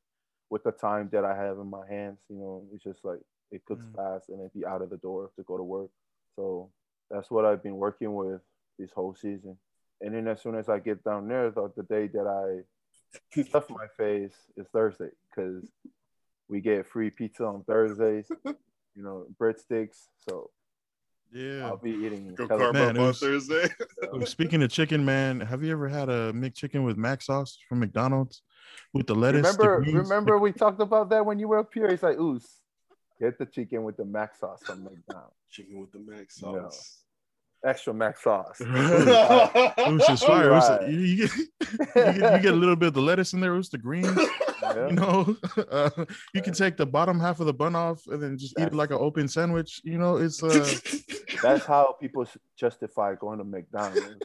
[0.51, 2.19] with the time that I have in my hands.
[2.29, 3.97] You know, it's just like it cooks mm.
[3.97, 5.91] fast and it be out of the door to go to work.
[6.37, 6.71] So
[7.11, 8.41] that's what I've been working with
[8.79, 9.57] this whole season.
[10.01, 13.71] And then as soon as I get down there, the, the day that I stuff
[13.71, 15.65] my face is Thursday because
[16.49, 20.09] we get free pizza on Thursdays, you know, breadsticks.
[20.29, 20.51] So
[21.33, 22.35] yeah, I'll be eating.
[22.35, 23.69] Go carb man, on Thursday.
[24.25, 28.43] speaking of chicken, man, have you ever had a McChicken with mac sauce from McDonald's
[28.93, 29.43] with the lettuce?
[29.43, 30.39] Remember, greens, remember the...
[30.39, 31.87] we talked about that when you were up here.
[31.87, 32.41] It's like, ooh,
[33.25, 35.35] get the chicken with the mac sauce from McDonald's.
[35.51, 36.99] Chicken with the mac sauce.
[37.65, 37.71] No.
[37.71, 38.61] Extra mac sauce.
[38.61, 40.51] it was just fire.
[40.51, 40.89] Right.
[40.89, 41.47] You, you, get, you,
[41.95, 43.55] get, you, get, a little bit of the lettuce in there.
[43.55, 44.05] It was the green.
[44.65, 44.89] Yeah.
[44.95, 45.37] You know,
[45.71, 45.91] uh,
[46.35, 48.75] you can take the bottom half of the bun off and then just That's, eat
[48.75, 49.81] it like an open sandwich.
[49.83, 50.79] You know, it's uh
[51.43, 54.17] That's how people justify going to McDonald's.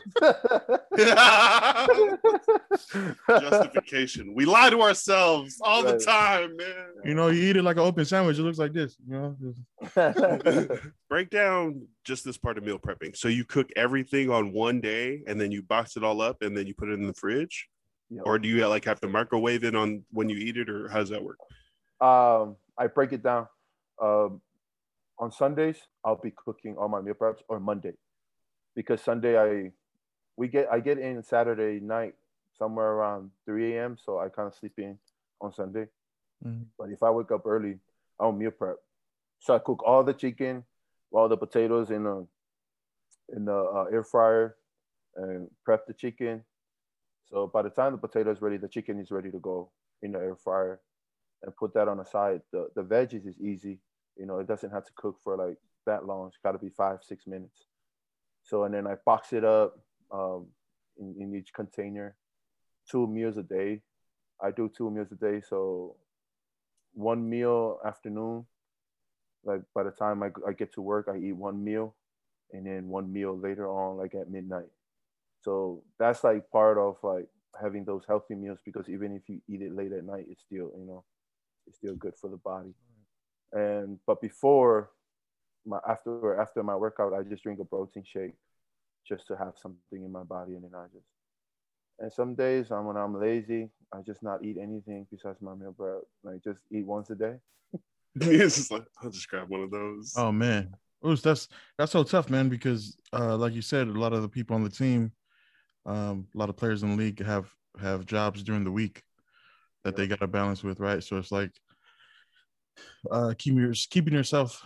[3.27, 4.33] Justification.
[4.35, 5.97] We lie to ourselves all right.
[5.97, 6.85] the time, man.
[7.03, 8.37] You know, you eat it like an open sandwich.
[8.37, 8.95] It looks like this.
[9.07, 9.35] You
[9.95, 10.69] know.
[11.09, 13.17] Break down just this part of meal prepping.
[13.17, 16.55] So you cook everything on one day, and then you box it all up, and
[16.55, 17.67] then you put it in the fridge.
[18.09, 18.23] Yep.
[18.25, 20.99] Or do you like have to microwave it on when you eat it, or how
[20.99, 21.37] does that work?
[22.01, 23.47] Um, I break it down.
[24.01, 24.41] Um,
[25.19, 27.93] on Sundays, I'll be cooking all my meal preps or Monday,
[28.75, 29.71] because Sunday I
[30.37, 32.15] we get I get in Saturday night
[32.57, 33.97] somewhere around 3 a.m.
[34.03, 34.97] So I kind of sleep in
[35.41, 35.87] on Sunday.
[36.45, 36.63] Mm-hmm.
[36.77, 37.77] But if I wake up early,
[38.19, 38.77] I'll meal prep.
[39.39, 40.63] So I cook all the chicken,
[41.11, 42.27] all the potatoes in the
[43.35, 44.55] in the uh, air fryer,
[45.15, 46.43] and prep the chicken.
[47.31, 50.13] So by the time the potato is ready, the chicken is ready to go in
[50.13, 50.79] the air fryer,
[51.43, 52.41] and put that on the side.
[52.51, 53.79] The the veggies is easy.
[54.17, 56.27] You know, it doesn't have to cook for like that long.
[56.27, 57.65] It's got to be five, six minutes.
[58.43, 59.79] So, and then I box it up
[60.11, 60.47] um,
[60.97, 62.15] in, in each container,
[62.89, 63.81] two meals a day.
[64.41, 65.41] I do two meals a day.
[65.47, 65.95] So,
[66.93, 68.45] one meal afternoon,
[69.43, 71.95] like by the time I, I get to work, I eat one meal
[72.51, 74.69] and then one meal later on, like at midnight.
[75.41, 77.27] So, that's like part of like
[77.59, 80.71] having those healthy meals because even if you eat it late at night, it's still,
[80.77, 81.03] you know,
[81.67, 82.73] it's still good for the body.
[83.51, 84.91] And but before
[85.65, 88.33] my after after my workout, I just drink a protein shake
[89.07, 91.05] just to have something in my body, and then I just.
[92.01, 95.75] And some days, um, when I'm lazy, I just not eat anything besides my meal
[95.77, 96.01] prep.
[96.23, 97.35] Like just eat once a day.
[98.15, 100.13] it's just like I'll just grab one of those.
[100.15, 101.47] Oh man, was that's
[101.77, 102.49] that's so tough, man.
[102.49, 105.11] Because uh, like you said, a lot of the people on the team,
[105.89, 109.01] um, a lot of players in the league have have jobs during the week
[109.83, 111.03] that they got to balance with, right?
[111.03, 111.51] So it's like
[113.09, 114.63] uh, keeping your, keeping yourself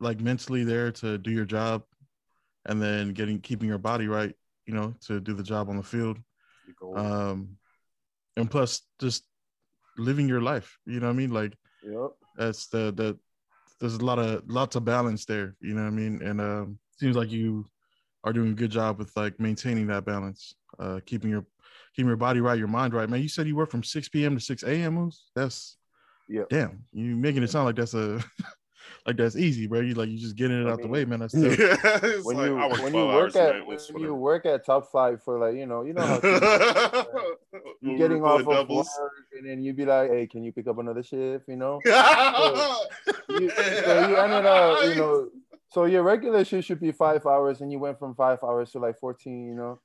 [0.00, 1.82] like mentally there to do your job,
[2.66, 4.34] and then getting keeping your body right,
[4.66, 6.18] you know, to do the job on the field.
[6.94, 7.56] Um,
[8.36, 9.24] and plus just
[9.96, 10.76] living your life.
[10.84, 11.30] You know what I mean?
[11.30, 12.10] Like yep.
[12.36, 13.18] that's the the
[13.80, 15.54] there's a lot of lots of balance there.
[15.60, 16.20] You know what I mean?
[16.22, 17.64] And um, seems like you
[18.26, 21.46] are doing a good job with like maintaining that balance, uh, keeping your
[21.94, 23.08] keeping your body right, your mind right.
[23.08, 24.34] Man, you said you work from 6 p.m.
[24.34, 25.10] to 6 a.m.
[25.34, 25.76] That's
[26.28, 26.42] yeah.
[26.50, 28.20] Damn, you making it sound like that's a
[29.06, 29.78] like that's easy, bro.
[29.78, 31.20] You like you just getting it I out mean, the way, man.
[31.20, 31.56] That's tough.
[31.56, 35.38] Yeah, when like, you when you work at when you work at top flight for
[35.38, 36.18] like you know you know how
[37.80, 38.90] you're getting off of doubles.
[39.00, 41.46] work and then you'd be like, hey, can you pick up another shift?
[41.46, 42.86] You know, so,
[43.28, 45.28] you, so you ended up you know.
[45.68, 48.78] So your regular shift should be five hours, and you went from five hours to
[48.78, 49.46] like fourteen.
[49.46, 49.80] You know,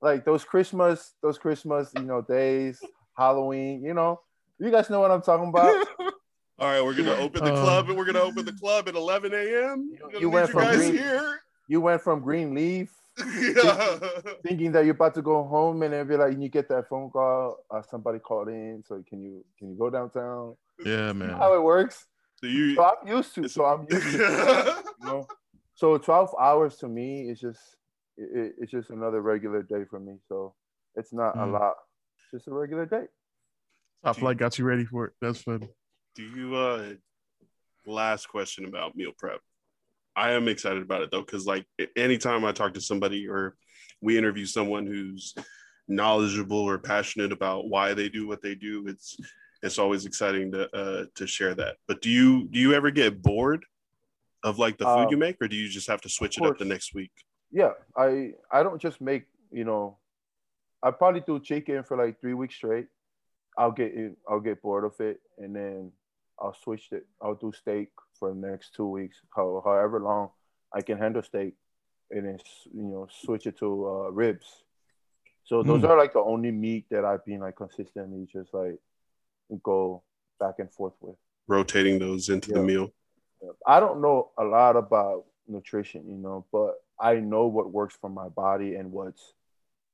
[0.00, 2.80] like those Christmas, those Christmas, you know, days,
[3.16, 3.82] Halloween.
[3.82, 4.20] You know,
[4.58, 5.86] you guys know what I'm talking about.
[6.58, 9.34] All right, we're gonna open the club, and we're gonna open the club at 11
[9.34, 9.90] a.m.
[9.92, 11.40] You, you went from green, here.
[11.68, 13.98] You went from green leaf, yeah.
[14.42, 16.88] thinking that you're about to go home, and then be like, and you get that
[16.88, 20.56] phone call, uh, somebody called in, so can you can you go downtown?
[20.82, 21.30] Yeah, man.
[21.30, 22.06] how it works.
[22.36, 23.48] So, you, so I'm used to.
[23.48, 24.82] So I'm used to.
[25.00, 25.26] you know?
[25.74, 27.60] So 12 hours to me is just
[28.16, 30.16] it, it's just another regular day for me.
[30.28, 30.54] So
[30.94, 31.48] it's not mm.
[31.48, 31.74] a lot.
[32.16, 33.04] It's just a regular day.
[34.04, 35.12] Top flight got you ready for it.
[35.20, 35.68] That's fun.
[36.14, 36.94] Do you uh
[37.86, 39.40] last question about meal prep?
[40.14, 43.54] I am excited about it though, because like anytime I talk to somebody or
[44.00, 45.34] we interview someone who's
[45.88, 49.16] knowledgeable or passionate about why they do what they do, it's
[49.62, 51.76] it's always exciting to uh, to share that.
[51.88, 53.64] But do you do you ever get bored
[54.42, 56.44] of like the food um, you make, or do you just have to switch it
[56.44, 57.12] up the next week?
[57.50, 59.98] Yeah, I I don't just make you know,
[60.82, 62.86] I probably do chicken for like three weeks straight.
[63.58, 65.92] I'll get in, I'll get bored of it, and then
[66.38, 67.06] I'll switch it.
[67.22, 67.88] I'll do steak
[68.18, 70.30] for the next two weeks, how, however long
[70.74, 71.54] I can handle steak,
[72.10, 72.38] and then
[72.74, 74.64] you know switch it to uh, ribs.
[75.44, 75.88] So those mm.
[75.88, 78.78] are like the only meat that I've been like consistently just like
[79.62, 80.02] go
[80.38, 81.16] back and forth with.
[81.48, 82.58] Rotating those into yeah.
[82.58, 82.92] the meal.
[83.66, 88.10] I don't know a lot about nutrition, you know, but I know what works for
[88.10, 89.34] my body and what's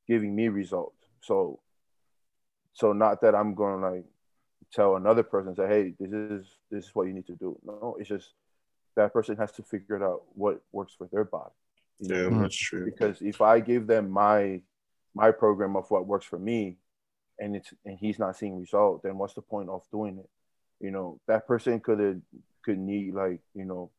[0.08, 0.96] giving me results.
[1.20, 1.60] So,
[2.72, 4.04] so not that I'm going to like
[4.72, 7.96] tell another person say, "Hey, this is this is what you need to do." No,
[7.98, 8.32] it's just
[8.96, 11.52] that person has to figure out what works for their body.
[12.00, 12.42] Yeah, know?
[12.42, 12.84] that's true.
[12.84, 14.60] Because if I give them my
[15.14, 16.78] my program of what works for me,
[17.38, 20.28] and it's and he's not seeing result, then what's the point of doing it?
[20.80, 22.16] You know, that person could have
[22.64, 23.90] could need like you know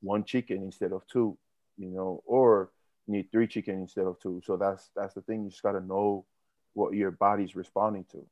[0.00, 1.36] one chicken instead of two,
[1.78, 2.70] you know, or
[3.06, 4.42] need three chicken instead of two.
[4.44, 5.44] So that's that's the thing.
[5.44, 6.24] You just got to know
[6.74, 8.26] what your body's responding to.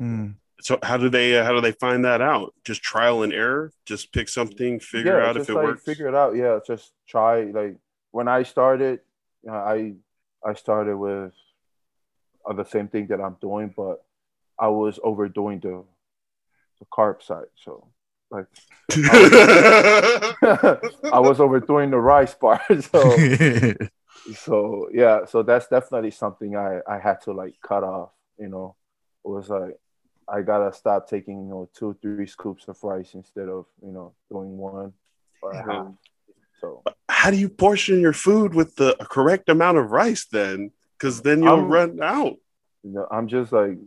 [0.00, 0.34] Mm.
[0.60, 2.54] So how do they uh, how do they find that out?
[2.64, 3.72] Just trial and error.
[3.84, 5.82] Just pick something, figure yeah, out if it like works.
[5.84, 6.34] Figure it out.
[6.34, 7.42] Yeah, just try.
[7.42, 7.76] Like
[8.10, 9.00] when I started,
[9.50, 9.94] I
[10.44, 11.32] I started with
[12.54, 14.04] the same thing that I'm doing, but
[14.58, 15.84] I was overdoing the
[16.78, 17.46] the carb side.
[17.56, 17.88] So
[18.30, 18.46] like
[18.92, 22.60] I was, I was overdoing the rice part.
[22.82, 23.16] So
[24.34, 28.10] so yeah, so that's definitely something I I had to like cut off.
[28.38, 28.76] You know,
[29.24, 29.76] it was like
[30.28, 34.14] I gotta stop taking you know two three scoops of rice instead of you know
[34.30, 34.92] doing one
[35.52, 35.88] half.
[36.60, 40.70] So how do you portion your food with the correct amount of rice then?
[40.98, 42.36] Because then you'll I'm, run out.
[42.82, 43.78] You know, I'm just like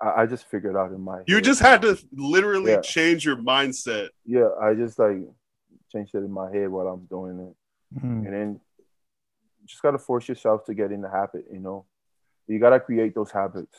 [0.00, 1.22] I, I just figured out in my.
[1.26, 1.44] You head.
[1.44, 2.80] just had to literally yeah.
[2.80, 4.08] change your mindset.
[4.24, 5.18] Yeah, I just like
[5.92, 8.26] changed it in my head while I'm doing it, mm-hmm.
[8.26, 8.60] and then
[9.66, 11.44] just gotta force yourself to get in the habit.
[11.52, 11.86] You know,
[12.46, 13.76] you gotta create those habits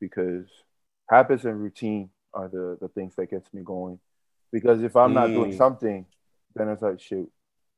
[0.00, 0.46] because
[1.08, 3.98] habits and routine are the the things that gets me going.
[4.52, 5.14] Because if I'm mm.
[5.14, 5.56] not doing mm.
[5.58, 6.06] something,
[6.54, 7.30] then it's like shoot,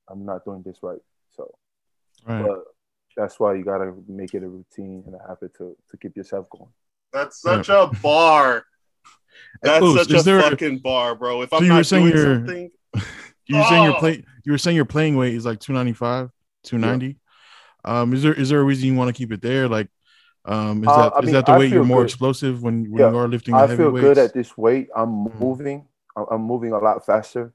[0.08, 1.00] I'm not doing this right.
[1.36, 1.54] So,
[2.26, 2.44] right.
[2.44, 2.64] but
[3.16, 6.48] that's why you gotta make it a routine and a habit to to keep yourself
[6.50, 6.70] going.
[7.12, 7.84] That's such yeah.
[7.84, 8.64] a bar.
[9.62, 11.42] That's Ooh, such a there, fucking bar, bro.
[11.42, 12.70] If I'm not doing something,
[13.46, 13.68] you were oh.
[13.68, 13.98] saying your oh.
[13.98, 14.24] play.
[14.44, 16.30] You were saying your playing weight is like 295,
[16.64, 17.06] 290.
[17.84, 18.00] Yeah.
[18.00, 19.68] Um, is there is there a reason you want to keep it there?
[19.68, 19.88] Like,
[20.44, 22.06] um, is uh, that mean, that the way you're more good.
[22.06, 23.10] explosive when, when yeah.
[23.10, 23.54] you are lifting?
[23.54, 24.02] I feel weights?
[24.02, 24.88] good at this weight.
[24.94, 25.40] I'm mm.
[25.40, 25.86] moving.
[26.30, 27.52] I'm moving a lot faster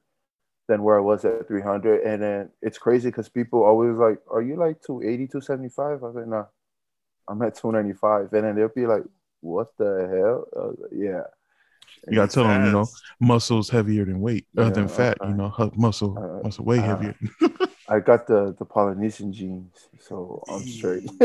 [0.68, 2.02] than where I was at 300.
[2.02, 6.14] And then it's crazy because people always like, "Are you like 280, 275?" I was
[6.14, 6.46] like, "Nah,
[7.28, 9.04] I'm at 295." And then they'll be like,
[9.44, 10.46] what the hell?
[10.56, 11.22] Uh, yeah.
[12.08, 12.86] You gotta tell them, you know,
[13.20, 15.18] muscles heavier than weight, uh, yeah, than fat.
[15.22, 17.14] Uh, you know, muscle, uh, muscle way uh, heavier.
[17.88, 21.08] I got the the Polynesian genes, so I'm straight.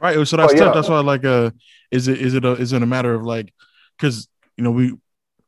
[0.00, 0.26] right.
[0.26, 0.74] So that's tough.
[0.74, 1.50] That's why, like, uh,
[1.90, 3.52] is it is it a is it a matter of like,
[3.96, 4.96] because you know we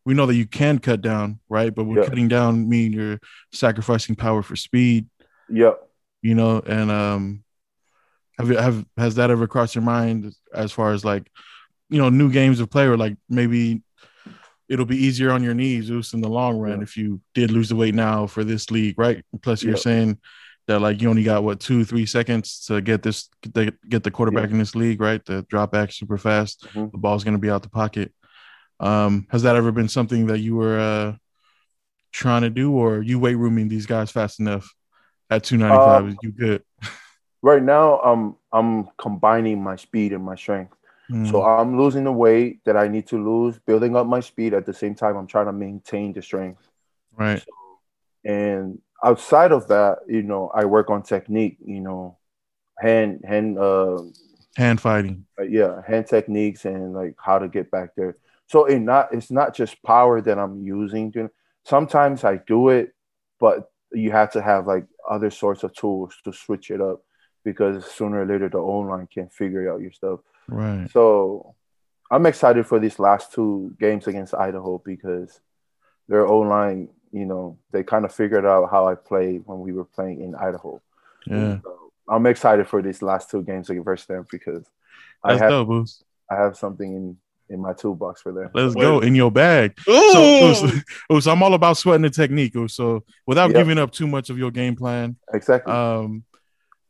[0.05, 1.75] we know that you can cut down, right?
[1.75, 2.09] But we're yeah.
[2.09, 3.21] cutting down mean you're
[3.53, 5.09] sacrificing power for speed.
[5.49, 5.81] Yep.
[6.23, 7.45] You know, and um,
[8.39, 11.31] have you have has that ever crossed your mind as far as like
[11.89, 13.83] you know new games of play or like maybe
[14.69, 16.83] it'll be easier on your knees Zeus in the long run yeah.
[16.83, 19.83] if you did lose the weight now for this league right plus you're yep.
[19.83, 20.19] saying
[20.67, 24.03] that like you only got what two three seconds to get this get the, get
[24.03, 24.53] the quarterback yeah.
[24.53, 26.87] in this league right the drop back super fast mm-hmm.
[26.91, 28.13] the ball's going to be out the pocket
[28.81, 31.13] um has that ever been something that you were uh
[32.13, 34.75] trying to do or you weight rooming these guys fast enough
[35.31, 36.63] at 295 um, you good
[37.43, 40.77] right now i'm i'm combining my speed and my strength
[41.13, 41.31] Mm.
[41.31, 44.65] So I'm losing the weight that I need to lose, building up my speed at
[44.65, 45.17] the same time.
[45.17, 46.67] I'm trying to maintain the strength.
[47.15, 47.39] Right.
[47.39, 47.81] So,
[48.25, 51.59] and outside of that, you know, I work on technique.
[51.65, 52.19] You know,
[52.79, 53.99] hand hand uh
[54.57, 55.27] hand fighting.
[55.39, 58.17] Uh, yeah, hand techniques and like how to get back there.
[58.47, 61.13] So it not it's not just power that I'm using.
[61.65, 62.93] Sometimes I do it,
[63.39, 67.03] but you have to have like other sorts of tools to switch it up
[67.45, 70.21] because sooner or later the O line can figure out your stuff.
[70.49, 70.89] Right.
[70.91, 71.55] So
[72.11, 75.41] I'm excited for these last two games against Idaho because
[76.09, 79.73] their O line, you know, they kind of figured out how I played when we
[79.73, 80.81] were playing in Idaho.
[81.27, 81.61] Yeah.
[81.63, 84.65] So I'm excited for these last two games against them because
[85.25, 85.87] That's I have dope,
[86.31, 87.17] I have something in
[87.53, 88.51] in my toolbox for them.
[88.55, 88.83] Let's Wait.
[88.83, 89.79] go in your bag.
[89.79, 90.43] So,
[91.11, 91.21] Ooh!
[91.21, 92.55] so, I'm all about sweating the technique.
[92.57, 93.57] oh, So without Yep.
[93.57, 95.73] giving up too much of your game plan, Exactly.
[95.73, 96.25] um,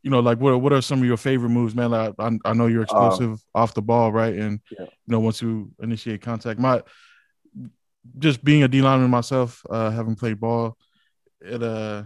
[0.03, 1.91] you know, like what what are some of your favorite moves, man?
[1.91, 4.35] Like, I, I know you're explosive off the ball, right?
[4.35, 4.87] And Yeah.
[4.87, 6.83] you know, once you initiate contact, my
[8.19, 10.77] just being a D lineman myself, uh, having played ball,
[11.41, 12.03] it uh,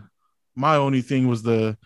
[0.54, 1.76] my only thing was the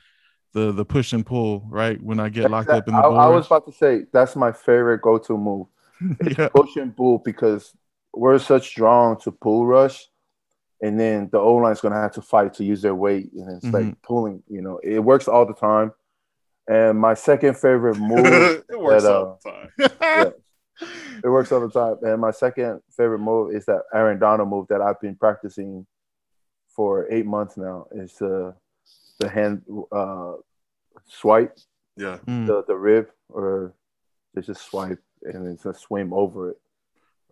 [0.52, 2.02] the the push and pull, right?
[2.02, 4.50] When I get locked up in the I, I was about to say that's my
[4.50, 5.68] favorite go-to move.
[6.38, 7.74] yeah, push and pull because
[8.14, 10.06] we're such drawn to pull rush,
[10.82, 13.66] and then the O line's gonna have to fight to use their weight, and it's
[13.66, 13.72] Mhm.
[13.72, 14.42] like pulling.
[14.48, 15.92] You know, it works all the time.
[16.68, 19.40] And my second favorite move, it works that, all
[19.78, 20.32] the time.
[21.24, 21.96] it works all the time.
[22.02, 25.86] And my second favorite move is that Aaron Donald move that I've been practicing
[26.68, 27.86] for eight months now.
[27.92, 28.54] Is the
[29.18, 30.34] the hand uh,
[31.06, 31.56] swipe,
[31.96, 32.18] Yeah.
[32.26, 33.74] Mm, the the rib, or
[34.34, 36.60] it's just swipe and it's a swim over it.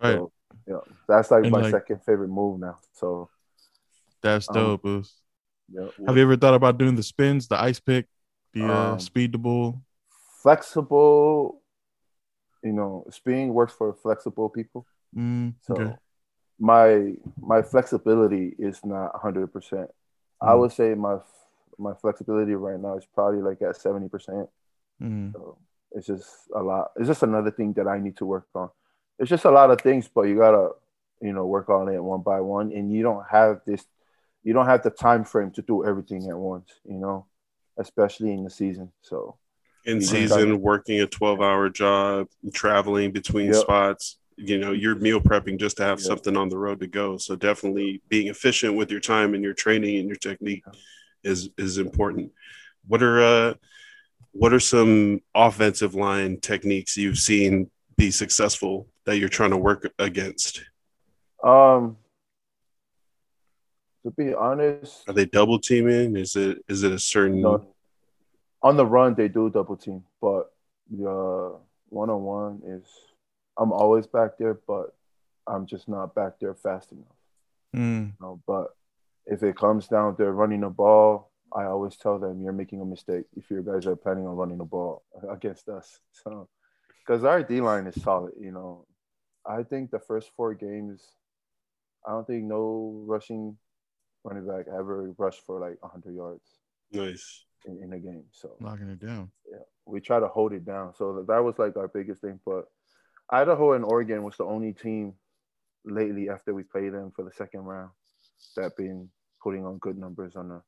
[0.03, 0.15] right.
[0.15, 0.33] So,
[0.67, 2.79] know, that's like And, my like- second favorite move now.
[2.93, 3.31] So,
[4.23, 4.83] That's um, dope.
[4.83, 5.15] Boost.
[5.73, 8.07] you know, Have you ever thought about doing the spins, the ice pick,
[8.53, 9.83] the uh, Um, speed the bull?
[10.43, 11.63] flexible,
[12.63, 14.87] you know, spinning works for flexible people.
[15.17, 15.95] Mm, So, okay.
[16.59, 19.53] my my flexibility is not 100%.
[19.53, 19.91] percent
[20.41, 20.59] I Mm.
[20.61, 21.19] would say my
[21.79, 24.49] my flexibility right now is probably like at 70%.
[25.01, 25.59] Mm, So,
[25.93, 26.93] it's just a lot.
[26.97, 28.71] It's just another thing that I need to work on.
[29.19, 30.71] It's just a lot of things, but you gotta,
[31.21, 32.73] you know, work on it one by one.
[32.73, 33.85] And you don't have this,
[34.45, 36.71] you don't have the time frame to do everything at once.
[36.85, 37.27] You know,
[37.79, 38.93] especially in the season.
[39.03, 39.37] So
[39.85, 43.63] In season, working a 12 hour job, traveling between Yep.
[43.63, 44.19] spots.
[44.37, 46.07] You know, you're meal prepping just to have Yep.
[46.09, 47.17] something on the road to go.
[47.17, 50.65] So definitely being efficient with your time and your training and your technique
[51.25, 52.31] is is important.
[52.87, 53.55] What are uh
[54.33, 59.91] what are some offensive line techniques you've seen be successful that you're trying to work
[59.99, 60.63] against?
[61.43, 61.97] Um,
[64.05, 66.17] to be honest, Are they double teaming?
[66.17, 67.67] Is it is it a certain no,
[68.63, 70.53] on the run they do double team, but
[70.91, 71.57] the
[71.89, 72.85] one on one is
[73.59, 74.95] I'm always back there, but
[75.47, 77.05] I'm just not back there fast enough.
[77.75, 78.69] mm, You know, but
[79.27, 82.85] if it comes down to running the ball, I always tell them you're making a
[82.85, 86.01] mistake if you guys are planning on running the ball against us.
[86.13, 86.49] So,
[87.07, 88.87] because our D line is solid, you know,
[89.47, 91.03] I think the first four games,
[92.07, 93.57] I don't think no rushing
[94.25, 96.45] running back ever rushed for like 100 yards
[96.93, 97.45] nice?
[97.65, 98.25] in, in a game.
[98.33, 99.31] So knocking it down.
[99.51, 99.63] Yeah.
[99.87, 100.95] we try to hold it down.
[100.97, 102.41] So that was like our biggest thing.
[102.45, 102.67] But
[103.31, 105.15] Idaho and Oregon was the only team
[105.85, 107.91] lately after we played them for the second round
[108.57, 109.09] that been
[109.43, 110.63] putting on good numbers on the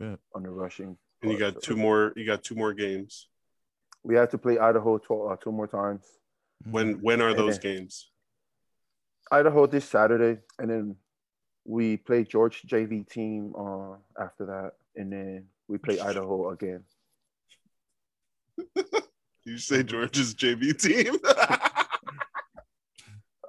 [0.00, 0.16] Yeah.
[0.34, 0.96] on the rushing.
[1.22, 3.28] And you got So two more you got two more games.
[4.04, 6.04] We have to play Idaho tw- uh, two more times.
[6.66, 6.70] Mm.
[6.72, 8.10] When when are And those then- games?
[9.30, 10.96] Idaho this Saturday, and then
[11.64, 16.84] we play George JV team uh, after that, and then we play Idaho again.
[19.44, 21.16] You say George's JV team?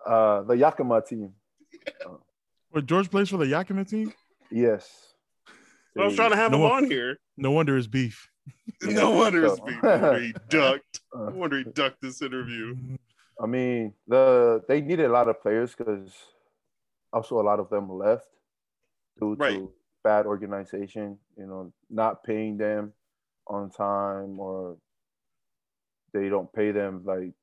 [0.06, 1.34] Uh, the Yakima team,
[2.74, 4.12] Wait, George plays for the Yakima team?
[4.50, 5.09] yes.
[5.98, 7.18] I was trying to have No him one- on here.
[7.38, 8.30] No wonder it's beef.
[8.82, 9.82] No wonder it's beef.
[9.82, 11.00] being no wonder he ducked.
[11.14, 12.76] Uh, No wonder he ducked this interview.
[13.42, 16.14] I mean, the they needed a lot of players because
[17.14, 18.28] also a lot of them left
[19.20, 19.56] due Right.
[19.60, 19.72] to
[20.04, 21.18] bad organization.
[21.38, 22.94] You know, not paying them
[23.48, 24.78] on time or
[26.14, 27.34] they don't pay them like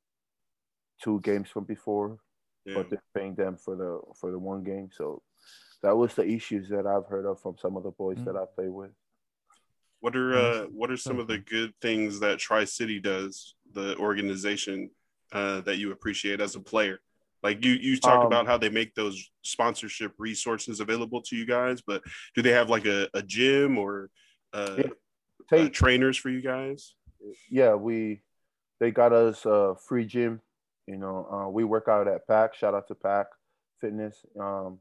[1.02, 2.18] two games from before,
[2.64, 2.74] Yeah.
[2.76, 4.90] but they're paying them for the for the one game.
[4.92, 5.22] So
[5.82, 8.44] that was the issues that I've heard of from some of the boys that I
[8.54, 8.90] play with.
[10.00, 13.96] What are uh, what are some of the good things that Tri City does, the
[13.96, 14.90] organization,
[15.32, 17.00] uh, that you appreciate as a player?
[17.42, 21.46] Like you, you talked Um, about how they make those sponsorship resources available to you
[21.46, 22.02] guys, but
[22.34, 24.10] do they have like a, a gym or
[24.52, 24.84] uh, Yeah.
[24.86, 26.94] uh, Take trainers for you guys?
[27.50, 28.22] yeah, we
[28.80, 30.40] they got us a free gym.
[30.86, 32.54] You know, uh, we work out at Pack.
[32.54, 33.26] Shout out to Pack
[33.80, 34.24] Fitness.
[34.38, 34.78] Um,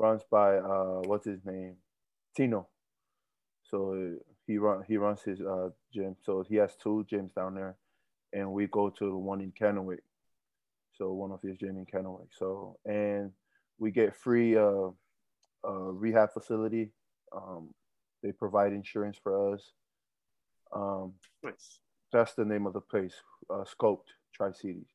[0.00, 1.76] runs by uh, what's his name,
[2.34, 2.66] Tino.
[3.62, 6.16] So he run he runs his uh, gym.
[6.22, 7.76] So he has two gyms down there,
[8.32, 10.02] and we go to the one in Kennewick.
[10.94, 12.28] So one of his gym in Kennewick.
[12.36, 13.32] So and
[13.78, 14.88] we get free uh,
[15.66, 16.92] uh, rehab facility.
[17.34, 17.74] Um,
[18.22, 19.72] they provide insurance for us.
[20.74, 21.80] Um, Nice.
[22.12, 23.14] that's the name of the place,
[23.48, 24.88] uh, Scoped Tri Cities.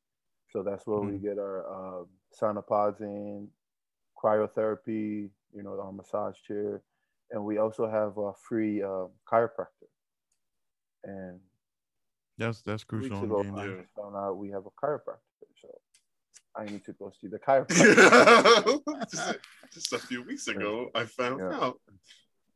[0.51, 1.22] So that's where we Mm.
[1.22, 2.03] get our uh,
[2.39, 3.49] sauna pods in,
[4.26, 6.82] cryotherapy, you know, our massage chair,
[7.32, 9.89] and we also have a free uh, chiropractor.
[11.03, 11.39] And
[12.38, 13.23] that's that's crucial.
[13.23, 13.73] Ago, I yeah.
[13.95, 15.67] found out we have a chiropractor, so
[16.55, 18.82] I need to go see the chiropractor.
[19.11, 19.38] just,
[19.73, 21.59] just, a few weeks ago, I found yeah.
[21.59, 21.80] out.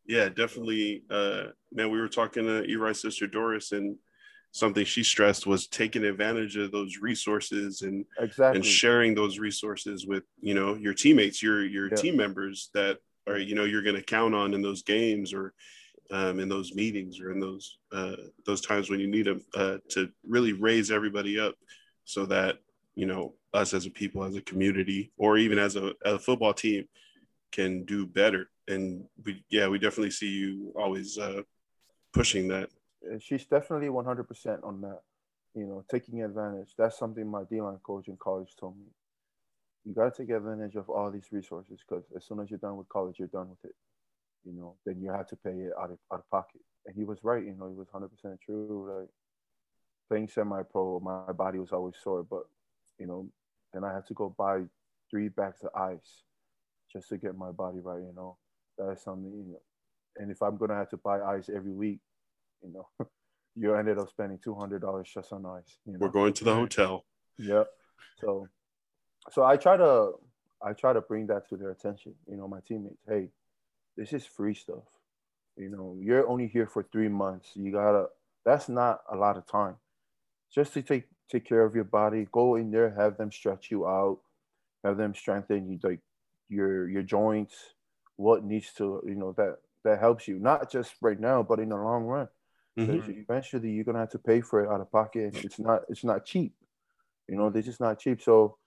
[0.07, 1.03] Yeah, definitely.
[1.09, 3.95] Uh, man, we were talking to Eri's sister Doris, and
[4.51, 8.57] something she stressed was taking advantage of those resources and exactly.
[8.57, 11.95] and sharing those resources with you know your teammates, your your yeah.
[11.95, 12.97] team members that
[13.27, 15.53] are you know you're going to count on in those games or
[16.11, 19.77] um, in those meetings or in those uh, those times when you need them uh,
[19.89, 21.55] to really raise everybody up
[22.05, 22.57] so that
[22.95, 26.53] you know us as a people as a community or even as a, a football
[26.53, 26.85] team
[27.51, 31.41] can do better and we yeah we definitely see you always uh,
[32.13, 32.69] pushing that
[33.05, 35.01] Uh, she's definitely 100% on that
[35.55, 36.73] you know taking advantage.
[36.77, 38.85] That's something my d-line coach in college told me.
[39.85, 42.77] You got to take advantage of all these resources because as soon as you're done
[42.77, 43.75] with college you're done with it.
[44.45, 46.61] You know then you have to pay it out of, out of pocket.
[46.85, 48.09] And he was right you know he was 100%
[48.45, 49.09] true like
[50.09, 52.43] playing semi-pro my body was always sore but
[52.97, 53.27] you know
[53.73, 54.61] then i had to go buy
[55.09, 56.23] three bags of ice
[56.91, 58.37] just to get my body right you know.
[58.77, 59.61] That's something you know
[60.17, 61.99] and if i'm gonna have to buy ice every week
[62.63, 62.87] you know
[63.55, 65.99] you ended up spending $200 just on ice you know?
[65.99, 67.05] we're going to the hotel.
[67.37, 67.63] Yeah
[68.19, 68.47] so
[69.31, 70.11] so i try to
[70.61, 73.01] i try to bring that to their attention you know my teammates.
[73.07, 73.29] Hey
[73.97, 74.83] this is free stuff.
[75.57, 77.51] You know you're only here for three months.
[77.55, 78.07] You gotta
[78.45, 79.75] that's not a lot of time.
[80.53, 83.87] Just to take take care of your body go in there have them stretch you
[83.87, 84.19] out
[84.83, 85.99] have them strengthen you like
[86.47, 87.53] your your joints
[88.15, 90.39] what needs to you know that that helps you.
[90.39, 92.27] Not just right now but in the long run
[92.87, 93.21] mm-hmm.
[93.21, 96.25] eventually you're gonna have to pay for it out of pocket it's not it's not
[96.25, 96.53] cheap.
[97.27, 98.21] You know they're just not cheap.
[98.21, 98.57] So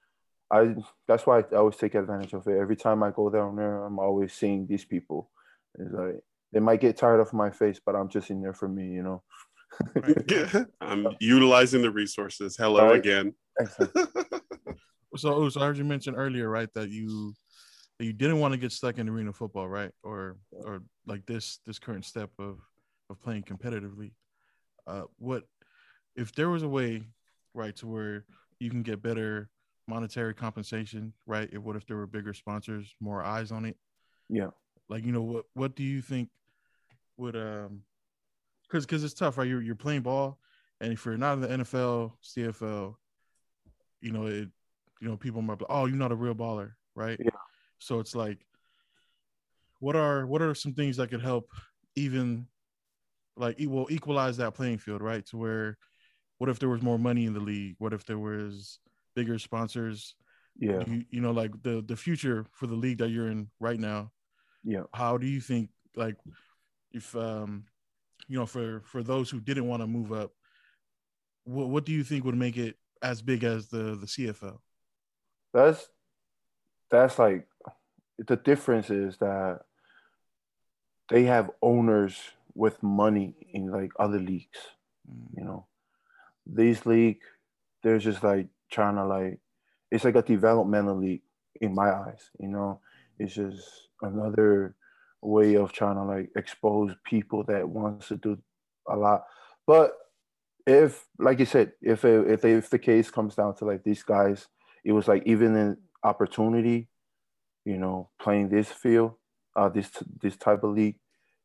[0.50, 0.74] i
[1.08, 2.58] that's why i always take advantage of it.
[2.58, 5.30] Every time i go down there i'm always seeing these people.
[5.78, 6.20] It's like
[6.52, 9.02] they might get tired of my face but i'm just in there for me you
[9.02, 9.22] know?
[10.80, 12.56] I'm utilizing the resources.
[12.56, 12.98] Hello right.
[12.98, 13.34] again.
[15.14, 17.34] So, so i heard you mention earlier right that you
[17.98, 19.90] that you didn't want to get stuck in arena football, right?
[20.02, 22.58] Or or like this this current step of
[23.12, 24.12] of playing competitively.
[24.86, 25.44] Uh, what
[26.16, 27.04] if there was a way,
[27.54, 28.24] right, to where
[28.58, 29.48] you can get better
[29.86, 31.48] monetary compensation, right?
[31.52, 33.76] If what if there were bigger sponsors, more eyes on it?
[34.28, 34.48] Yeah.
[34.88, 36.28] Like you know what what do you think
[37.16, 37.82] would um
[38.68, 39.48] because because it's tough, right?
[39.48, 40.38] You're you're playing ball,
[40.80, 42.94] and if you're not in the NFL, CFL,
[44.00, 44.48] you know it.
[45.00, 47.18] You know, people might be, oh, you're not a real baller, right?
[47.18, 47.30] Yeah.
[47.78, 48.38] So it's like,
[49.80, 51.50] what are what are some things that could help
[51.96, 52.46] even
[53.37, 55.24] like it will equalize that playing field, right?
[55.26, 55.78] To where,
[56.39, 57.76] what if there was more money in the league?
[57.78, 58.78] What if there was
[59.14, 60.14] bigger sponsors?
[60.59, 63.78] Yeah, you, you know, like the the future for the league that you're in right
[63.78, 64.12] now.
[64.64, 66.16] Yeah, how do you think like
[66.93, 67.64] if um
[68.28, 70.33] you know for for those who didn't want to move up,
[71.45, 74.59] what what do you think would make it as big as the the CFL?
[75.55, 75.89] That's
[76.91, 77.47] that's like
[78.18, 79.61] the difference is that
[81.09, 82.18] they have owners
[82.55, 84.59] with money in like other leagues.
[85.11, 85.38] Mm.
[85.38, 85.66] You know,
[86.46, 87.20] this league,
[87.82, 89.38] they're just like trying to like,
[89.90, 91.22] it's like a developmental league
[91.61, 92.30] in my eyes.
[92.38, 92.80] You know,
[93.18, 94.74] it's just another
[95.20, 98.38] way of trying to like expose people that wants to do
[98.88, 99.24] a lot.
[99.66, 99.92] But
[100.66, 103.84] if, like you said, if it, if they, if the case comes down to like
[103.84, 104.48] these guys,
[104.84, 106.88] it was like even an opportunity,
[107.64, 109.14] you know, playing this field,
[109.55, 109.90] uh, this
[110.20, 110.96] this type of league,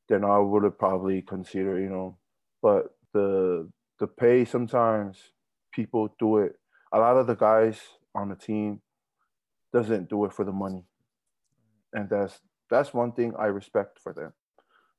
[0.10, 2.18] then I would have probably considered, you know,
[2.62, 5.18] but the the pay sometimes
[5.74, 6.56] people do it.
[6.94, 7.80] A lot of the guys
[8.16, 8.82] on the team
[9.74, 10.86] doesn't do it for the money,
[11.94, 12.40] and that's
[12.70, 14.34] that's one thing I respect for them.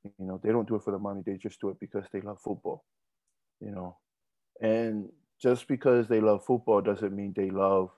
[0.05, 2.21] You know, they don't do it for the money; they just do it because they
[2.21, 2.85] love football.
[3.61, 3.97] You know,
[4.61, 5.09] and
[5.41, 7.91] just because they love football doesn't mean they love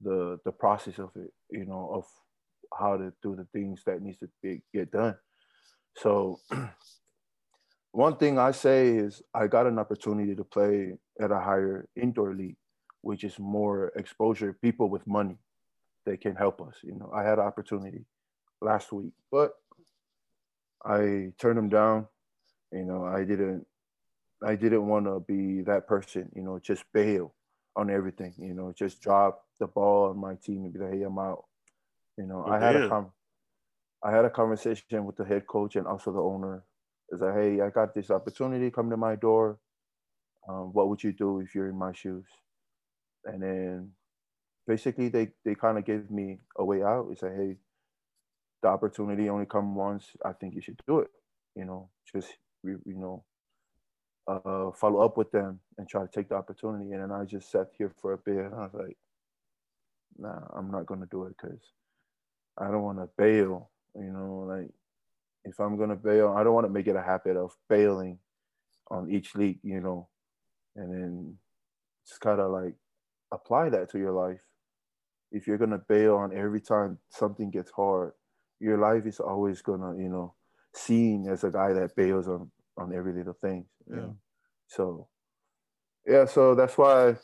[0.00, 2.04] the the process of it, you know, of
[2.78, 5.16] how to do the things that needs to be, get done.
[5.96, 6.40] So
[7.92, 12.34] one thing I say is I got an opportunity to play at a higher indoor
[12.34, 12.56] league,
[13.02, 15.38] which is more exposure, people with money
[16.06, 16.76] that can help us.
[16.82, 18.04] You know, I had an opportunity
[18.60, 19.54] last week, but
[20.84, 22.06] I turned them down.
[22.72, 23.66] You know, I didn't
[24.44, 27.34] I didn't want to be that person, you know, just bail
[27.76, 31.02] on everything, you know, just drop the ball on my team and be like, hey,
[31.02, 31.44] I'm out.
[32.18, 33.12] You know, I had a com-
[34.04, 36.64] I had a conversation with the head coach and also the owner.
[37.10, 39.58] Is like, hey, I got this opportunity come to my door.
[40.48, 42.26] Um, what would you do if you're in my shoes?
[43.24, 43.90] And then
[44.66, 47.08] basically they they kind of gave me a way out.
[47.12, 47.56] It's like, hey,
[48.62, 50.06] the opportunity only come once.
[50.24, 51.10] I think you should do it.
[51.54, 52.28] You know, just
[52.64, 53.24] you know,
[54.28, 56.92] uh, follow up with them and try to take the opportunity.
[56.92, 58.96] And then I just sat here for a bit and I was like,
[60.18, 61.60] nah, I'm not gonna do it because
[62.58, 63.71] I don't want to bail.
[63.94, 64.70] You know, like
[65.44, 68.18] if I'm gonna bail, I don't want to make it a habit of failing
[68.90, 69.60] on each league.
[69.62, 70.08] You know,
[70.76, 71.36] and then
[72.06, 72.74] just kind of like
[73.32, 74.40] apply that to your life.
[75.30, 78.12] If you're gonna bail on every time something gets hard,
[78.60, 80.34] your life is always gonna, you know,
[80.74, 83.66] seen as a guy that bails on on every little thing.
[83.88, 83.96] Yeah.
[83.96, 84.16] Know?
[84.66, 85.08] So
[86.06, 87.16] yeah, so that's why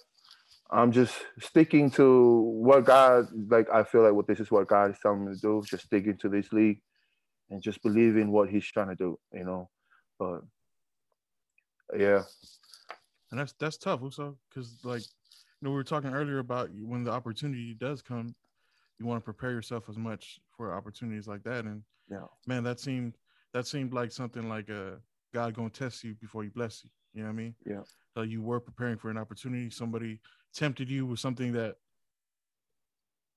[0.70, 4.90] I'm just sticking to what God like I feel like what this is what God
[4.90, 6.80] is telling me to do, just sticking to this league
[7.50, 9.70] and just believing what he's trying to do, you know.
[10.18, 10.40] But
[11.96, 12.22] yeah.
[13.30, 17.04] And that's that's tough also because like you know we were talking earlier about when
[17.04, 18.34] the opportunity does come,
[18.98, 21.64] you want to prepare yourself as much for opportunities like that.
[21.64, 23.16] And yeah, man, that seemed
[23.54, 24.96] that seemed like something like a uh,
[25.32, 26.90] God gonna test you before he bless you.
[27.14, 27.54] You know what I mean?
[27.66, 27.82] Yeah.
[28.18, 29.70] So you were preparing for an opportunity.
[29.70, 30.18] Somebody
[30.52, 31.76] tempted you with something that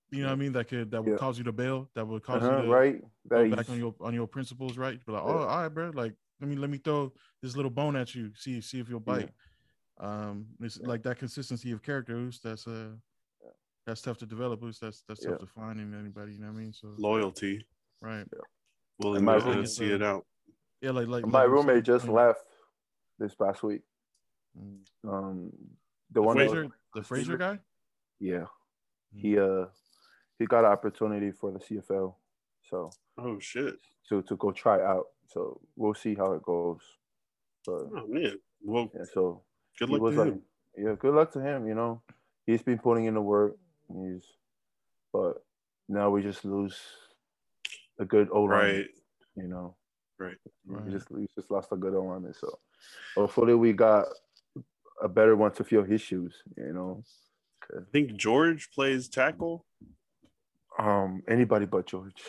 [0.10, 1.18] you know what I mean that could that would yeah.
[1.18, 3.94] cause you to bail, that would cause uh-huh, you to right go back on your
[4.02, 4.98] on your principles, right?
[5.06, 7.14] Be like, oh, all right, bro, like let me let me throw
[7.44, 9.30] this little bone at you, see see if you'll bite.
[10.00, 10.08] Yeah.
[10.08, 10.88] Um, it's yeah.
[10.88, 12.40] like that consistency of characters.
[12.44, 12.90] That's uh,
[13.86, 14.62] that's tough to develop.
[14.82, 16.34] That's that's tough to find in anybody.
[16.34, 16.74] You know what I mean?
[16.74, 17.68] So loyalty,
[18.02, 18.26] right?
[18.98, 20.26] Willingness to see it out.
[20.82, 22.42] Yeah, like like my like roommate just left
[23.20, 23.82] this past week.
[25.08, 25.52] Um,
[26.12, 27.60] the, the one Frazier, that, the Frazier guy.
[28.20, 28.46] Yeah,
[29.14, 29.66] he mm.
[29.66, 29.68] uh
[30.38, 32.16] he got an opportunity for the CFL.
[32.70, 33.76] So oh shit.
[34.10, 35.06] To to go try out.
[35.28, 36.82] So we'll see how it goes.
[37.66, 38.40] But oh man.
[38.64, 39.44] Well yeah, so
[39.80, 40.42] good luck to like, him.
[40.78, 42.02] Yeah, good luck to him, you know.
[42.46, 43.58] He's been putting in the work.
[43.88, 44.24] He's
[45.14, 45.44] but
[45.90, 46.80] now we just lose
[48.00, 48.50] a good O line.
[48.50, 48.86] Right.
[49.36, 49.76] You know.
[50.20, 50.36] Right.
[50.66, 50.86] right.
[50.86, 52.34] We just we just lost a good O line.
[52.34, 52.60] So
[53.16, 54.06] hopefully we got
[55.02, 57.04] a better one to fill his shoes, you know.
[57.76, 59.66] I think George plays tackle.
[60.78, 62.22] Um, anybody but George.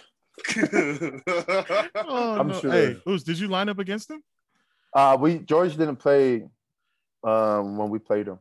[0.56, 2.60] oh, I'm no.
[2.60, 2.72] sure.
[2.72, 4.22] Hey, who's did you line up against him?
[4.94, 6.42] Uh we George didn't play
[7.24, 8.38] um when we played him.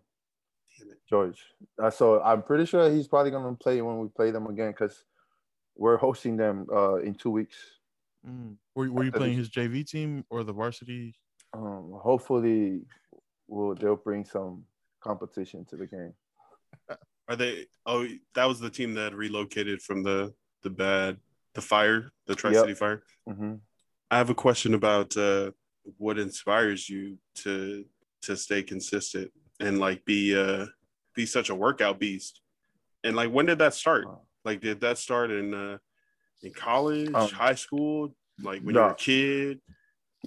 [1.10, 1.40] George.
[1.82, 5.04] Uh, so I'm pretty sure he's probably gonna play when we play them again because
[5.76, 7.58] we're hosting them uh in two weeks.
[8.28, 8.56] Mm.
[8.76, 11.16] Were, were you playing his JV team or the varsity?
[11.54, 12.82] Um, hopefully,
[13.52, 14.64] will they'll bring some
[15.02, 16.14] competition to the game.
[17.28, 17.66] Are they?
[17.86, 20.34] Oh, that was the team that relocated from the
[20.64, 21.18] the bad
[21.54, 22.78] the fire, the Tri City yep.
[22.78, 23.04] Fire.
[23.30, 23.56] Mm-hmm.
[24.10, 25.52] I have a question about uh,
[25.98, 27.86] what inspires you to
[28.24, 30.66] to stay consistent and like be uh
[31.16, 32.42] be such a workout beast.
[33.04, 34.06] And like, when did that start?
[34.46, 35.78] Like, did that start in uh
[36.44, 38.82] in college, um, high school, like when no.
[38.82, 39.62] you were a kid?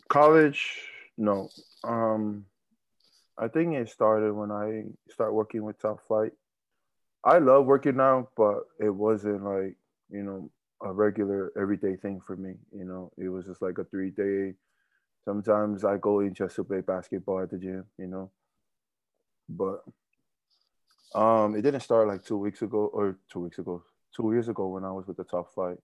[0.08, 0.78] College,
[1.16, 1.48] no.
[1.82, 2.46] Um,
[3.36, 6.32] I think it started when I started working with Top Flight.
[7.24, 9.76] I love working out, but it wasn't like,
[10.10, 10.50] you know,
[10.82, 12.54] a regular everyday thing for me.
[12.72, 14.54] You know, it was just like a three day.
[15.24, 18.30] Sometimes I go in just to play basketball at the gym, you know.
[19.48, 19.82] But
[21.14, 23.82] um, it didn't start like two weeks ago or two weeks ago,
[24.14, 25.78] two years ago when I was with the top flight.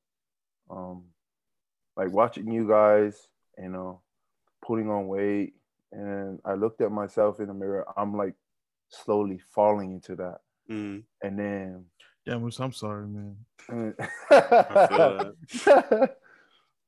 [0.71, 1.05] Um,
[1.97, 3.29] like watching you guys,
[3.59, 4.03] you know,
[4.65, 5.55] putting on weight,
[5.93, 7.87] and I looked at myself in the mirror.
[7.97, 8.35] I'm like
[8.89, 10.39] slowly falling into that
[10.71, 11.03] Mm.
[11.23, 11.85] And then
[12.25, 13.37] yeah, I'm sorry, man.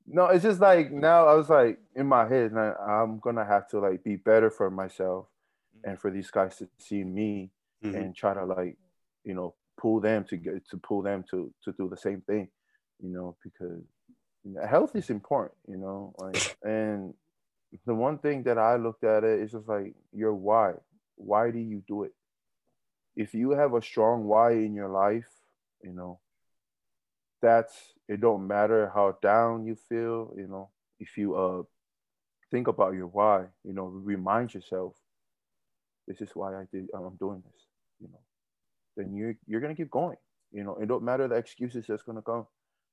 [0.07, 3.69] no, it's just like now I was like in my head, now I'm gonna have
[3.71, 5.27] to like be better for myself
[5.77, 5.91] mm.
[5.91, 7.51] and for these guys to see me
[7.85, 7.97] mm-hmm.
[7.97, 8.77] and try to like,
[9.25, 12.49] you know, pull them to get to pull them to to do the same thing,
[13.01, 13.83] you know, because
[14.69, 17.15] health is important, you know, like and
[17.87, 20.75] the one thing that I looked at it is just like your why.
[21.17, 22.13] Why do you do it?
[23.17, 25.29] if you have a strong why in your life,
[25.83, 26.19] you know,
[27.41, 27.75] that's
[28.09, 31.63] it don't matter how down you feel, you know, if you uh
[32.51, 34.95] think about your why, you know, remind yourself,
[36.07, 37.63] this is why I did I'm doing this,
[38.01, 38.21] you know,
[38.97, 40.17] then you're you're gonna keep going.
[40.53, 42.47] You know, it don't matter the excuses that's gonna come.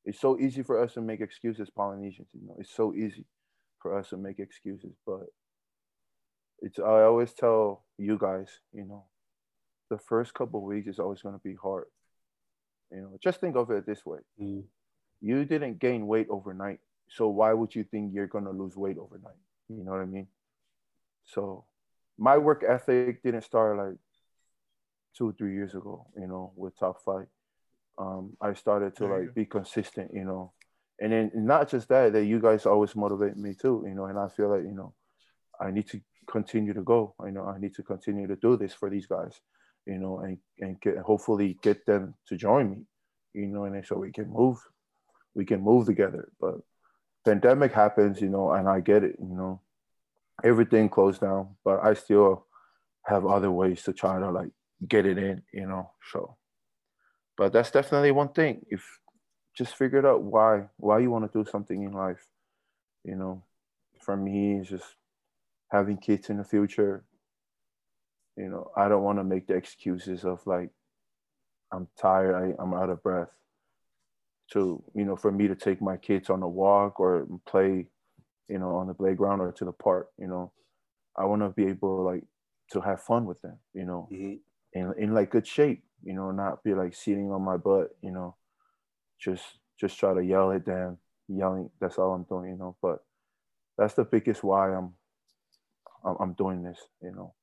[0.05, 3.25] It's so easy for us to make excuses, Polynesians, you know, it's so easy
[3.81, 5.25] for us to make excuses, but
[6.61, 9.05] it's I always tell you guys, you know,
[9.89, 11.85] the first couple weeks is always going to be hard.
[12.91, 14.63] You know, just think of it this way: mm.
[15.21, 18.97] you didn't gain weight overnight, so why would you think you're going to lose weight
[18.97, 19.39] overnight?
[19.69, 20.27] You know what I mean?
[21.25, 21.65] So,
[22.17, 23.97] my work ethic didn't start like
[25.15, 26.07] two or three years ago.
[26.17, 27.27] You know, with top flight,
[27.97, 30.11] um, I started to like be consistent.
[30.13, 30.53] You know,
[31.01, 33.83] and then not just that, that you guys always motivate me too.
[33.87, 34.93] You know, and I feel like you know,
[35.59, 37.15] I need to continue to go.
[37.23, 39.39] You know, I need to continue to do this for these guys.
[39.85, 42.77] You know, and and get, hopefully get them to join me.
[43.33, 44.57] You know, and so we can move,
[45.33, 46.31] we can move together.
[46.39, 46.55] But
[47.25, 49.15] pandemic happens, you know, and I get it.
[49.19, 49.61] You know,
[50.43, 52.45] everything closed down, but I still
[53.05, 54.51] have other ways to try to like
[54.87, 55.43] get it in.
[55.53, 56.35] You know, so.
[57.37, 58.65] But that's definitely one thing.
[58.69, 58.83] If
[59.55, 62.27] just figure out why why you want to do something in life.
[63.03, 63.43] You know,
[63.99, 64.95] for me, it's just
[65.69, 67.03] having kids in the future,
[68.35, 70.69] you know, I don't want to make the excuses of like,
[71.71, 73.29] I'm tired, I, I'm out of breath.
[74.53, 77.85] To, you know, for me to take my kids on a walk or play,
[78.47, 80.51] you know, on the playground or to the park, you know,
[81.15, 82.23] I want to be able like
[82.71, 84.35] to have fun with them, you know, mm-hmm.
[84.73, 88.11] in, in like good shape, you know, not be like sitting on my butt, you
[88.11, 88.35] know,
[89.19, 89.43] just,
[89.79, 90.97] just try to yell at them,
[91.27, 91.69] yelling.
[91.79, 92.99] That's all I'm doing, you know, but
[93.77, 94.93] that's the biggest why I'm
[96.03, 97.33] I'm doing this, you know,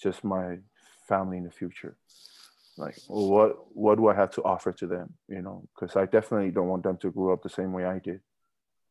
[0.00, 0.58] just my
[1.08, 1.96] family in the future.
[2.78, 5.66] Like, what what do I have to offer to them, you know?
[5.74, 8.20] Because I definitely don't want them to grow up the same way I did.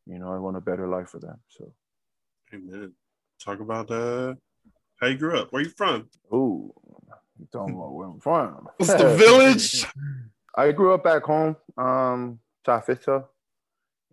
[0.06, 1.40] You know, I want a better life for them.
[1.50, 1.72] So,
[2.54, 2.94] amen.
[3.44, 4.36] Talk about uh,
[5.00, 5.52] how you grew up.
[5.52, 6.10] Where you from?
[6.34, 6.74] Ooh,
[7.38, 8.68] you don't know where I'm from.
[8.80, 9.86] It's the village.
[10.58, 13.26] I grew up back home, um, Tafita,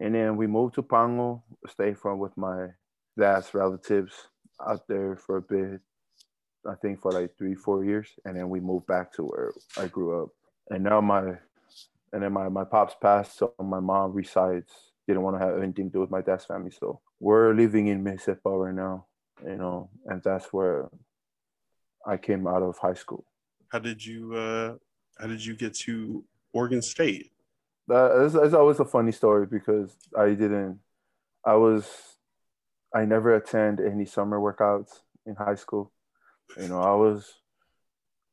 [0.01, 2.69] and then we moved to Pango, stayed from with my
[3.17, 4.13] dad's relatives
[4.67, 5.81] out there for a bit.
[6.67, 9.87] I think for like three, four years, and then we moved back to where I
[9.87, 10.31] grew up.
[10.71, 11.39] And now my,
[12.13, 14.73] and then my my pops passed, so my mom resides.
[15.07, 18.03] Didn't want to have anything to do with my dad's family, so we're living in
[18.03, 19.07] Mississippi right now.
[19.45, 20.89] You know, and that's where
[22.07, 23.25] I came out of high school.
[23.69, 24.75] How did you uh
[25.19, 27.31] how did you get to Oregon State?
[27.89, 30.79] That is, is always a funny story because I didn't
[31.45, 31.89] I was
[32.95, 35.93] I never attend any summer workouts in high school.
[36.61, 37.33] You know, I was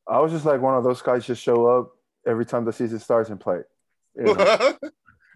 [0.08, 1.92] I was just like one of those guys just show up
[2.28, 3.62] every time the season starts and play.
[4.16, 4.34] You know?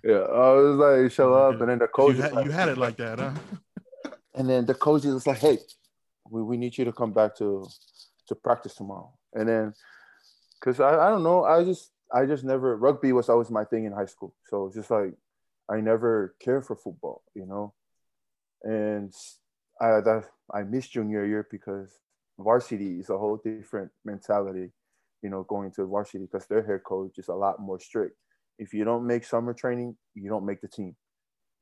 [0.04, 2.70] yeah, I was like show up and then the coach you had, like, you had
[2.70, 3.34] it like that, huh?
[4.36, 5.60] And then the coach is like, "Hey,
[6.28, 7.68] we, we need you to come back to
[8.28, 9.74] to practice tomorrow." And then
[10.60, 13.86] cuz I I don't know, I just I just never rugby was always my thing
[13.86, 14.36] in high school.
[14.46, 15.14] So it's just like
[15.70, 17.74] I never cared for football, you know
[18.64, 19.14] and
[19.82, 22.00] I that I missed junior year because
[22.40, 24.72] varsity is a whole different mentality,
[25.22, 28.16] you know, going to varsity because their head coach is a lot more strict.
[28.58, 30.96] If you don't make summer training, you don't make the team.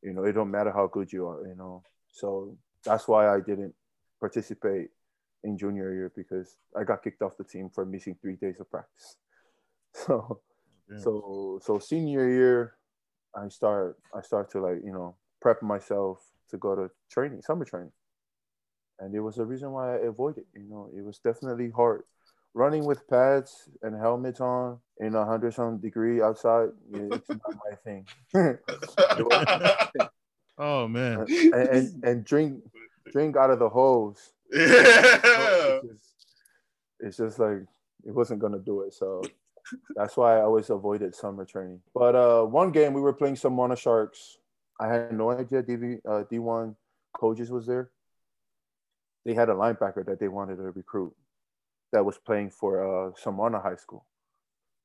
[0.03, 1.47] You know, it don't matter how good you are.
[1.47, 3.73] You know, so that's why I didn't
[4.19, 4.89] participate
[5.43, 8.69] in junior year because I got kicked off the team for missing three days of
[8.69, 9.17] practice.
[10.07, 10.39] So,
[10.89, 10.99] yeah.
[10.99, 12.75] so so senior year,
[13.35, 16.19] I start I start to like you know prep myself
[16.49, 17.91] to go to training, summer training.
[18.99, 20.45] And there was a reason why I avoided.
[20.53, 22.03] You know, it was definitely hard.
[22.53, 27.39] Running with pads and helmets on in a hundred some degree outside, it's not
[27.69, 28.05] my thing.
[30.57, 31.25] oh man!
[31.29, 32.61] And, and, and drink
[33.11, 34.33] drink out of the hose.
[34.51, 35.79] Yeah.
[35.81, 36.35] It's just,
[36.99, 37.63] it's just like
[38.05, 38.93] it wasn't gonna do it.
[38.93, 39.21] So
[39.95, 41.81] that's why I always avoided summer training.
[41.93, 44.37] But uh, one game we were playing some Mono Sharks
[44.81, 46.75] I had no idea DV, uh, D1
[47.13, 47.91] coaches was there.
[49.23, 51.13] They had a linebacker that they wanted to recruit
[51.91, 54.03] that was playing for uh, Samoana High School.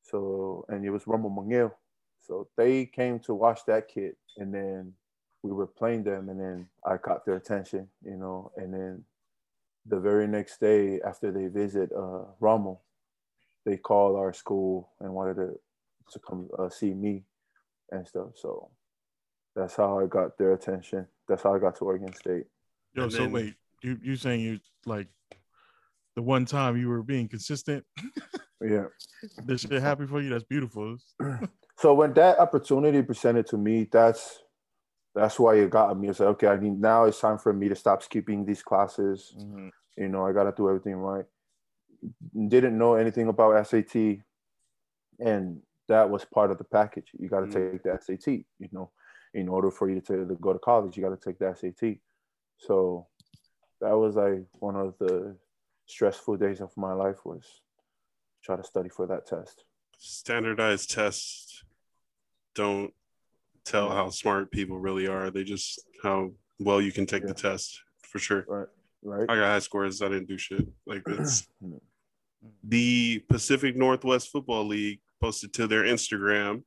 [0.02, 1.72] So, and it was Romo Mangel.
[2.20, 4.92] So they came to watch that kid, and then
[5.42, 8.52] we were playing them, and then I caught their attention, you know.
[8.56, 9.04] And then
[9.86, 12.24] the very next day after they visit uh,
[13.66, 15.58] they called our school and wanted to
[16.12, 17.24] to come uh, see me
[17.90, 18.28] and stuff.
[18.36, 18.70] So
[19.56, 21.06] that's how I got their attention.
[21.28, 22.44] That's how I got to Oregon State.
[22.94, 25.08] Yo, and so then, wait, you you saying you like
[26.14, 27.84] the one time you were being consistent?
[28.64, 28.84] yeah.
[29.44, 30.30] this shit happy for you?
[30.30, 30.96] That's beautiful.
[31.78, 34.42] so when that opportunity presented to me, that's
[35.12, 36.08] that's why it got me.
[36.08, 39.34] It's like, okay, I mean now it's time for me to stop skipping these classes.
[39.36, 39.68] Mm-hmm.
[39.98, 41.24] You know, I gotta do everything right.
[42.48, 44.18] Didn't know anything about SAT.
[45.18, 47.10] And that was part of the package.
[47.18, 47.72] You gotta mm-hmm.
[47.72, 48.26] take the SAT,
[48.58, 48.90] you know
[49.36, 51.98] in order for you to, to go to college, you got to take the SAT.
[52.58, 53.06] So
[53.82, 55.36] that was like one of the
[55.84, 57.44] stressful days of my life was
[58.42, 59.64] try to study for that test.
[59.98, 61.62] Standardized tests
[62.54, 62.94] don't
[63.64, 65.30] tell how smart people really are.
[65.30, 67.28] They just how well you can take yeah.
[67.28, 68.46] the test for sure.
[68.48, 68.66] Right.
[69.02, 69.28] Right.
[69.28, 70.02] I got high scores.
[70.02, 70.66] I didn't do shit.
[70.86, 71.46] Like this.
[72.64, 76.62] the Pacific Northwest Football League posted to their Instagram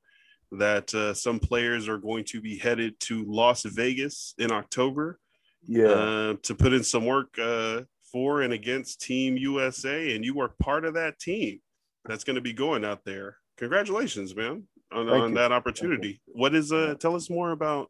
[0.52, 5.20] that uh, some players are going to be headed to Las Vegas in October.
[5.68, 5.88] Yeah.
[5.88, 10.50] Uh, to put in some work uh, for and against Team USA, and you are
[10.60, 11.60] part of that team
[12.06, 13.38] that's going to be going out there.
[13.58, 16.22] Congratulations, man, on, on that opportunity.
[16.26, 16.96] What is uh?
[17.00, 17.90] Tell us more about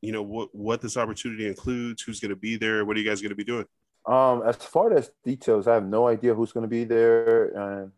[0.00, 2.02] you know what what this opportunity includes.
[2.02, 2.84] Who's going to be there?
[2.84, 3.66] What are you guys going to be doing?
[4.06, 7.92] Um, as far as details, I have no idea who's going to be there, and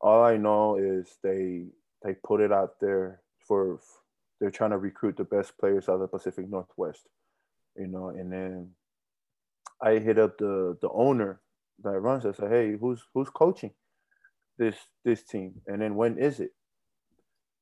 [0.00, 1.66] all I know is they
[2.02, 3.80] they put it out there for
[4.38, 7.08] they're trying to recruit the best players out of the Pacific Northwest,
[7.76, 8.08] you know.
[8.08, 8.70] And then
[9.80, 11.40] I hit up the the owner
[11.82, 12.26] that runs.
[12.26, 13.72] I said, "Hey, who's who's coaching
[14.58, 15.62] this this team?
[15.66, 16.52] And then when is it?"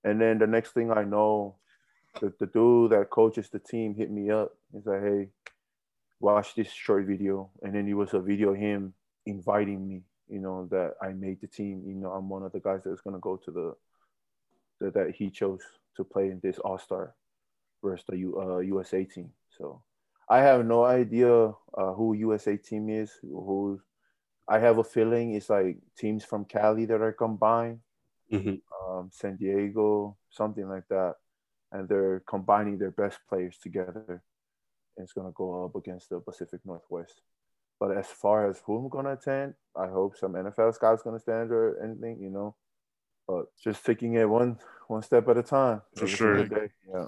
[0.02, 1.56] And then the next thing I know,
[2.20, 4.52] the, the dude that coaches the team hit me up.
[4.72, 5.28] He's like, "Hey,
[6.24, 8.94] watch this short video." And then it was a video of him
[9.26, 10.02] inviting me.
[10.28, 11.84] You know that I made the team.
[11.86, 13.76] You know, I'm one of the guys that's gonna go to the
[14.80, 15.60] that, that he chose
[15.96, 17.14] to play in this All Star
[17.82, 19.30] versus the U, uh, USA team.
[19.58, 19.82] So
[20.28, 23.12] I have no idea uh, who USA team is.
[23.22, 23.80] Who
[24.48, 27.80] I have a feeling it's like teams from Cali that are combined,
[28.32, 28.56] mm-hmm.
[28.90, 31.14] um, San Diego, something like that,
[31.72, 34.22] and they're combining their best players together.
[34.96, 37.20] And it's gonna go up against the Pacific Northwest.
[37.80, 41.50] But as far as who I'm gonna attend, I hope some NFL scouts gonna stand
[41.50, 42.54] or anything, you know
[43.26, 45.82] but just taking it one one step at a time.
[45.96, 46.46] For sure.
[46.46, 47.06] Yeah.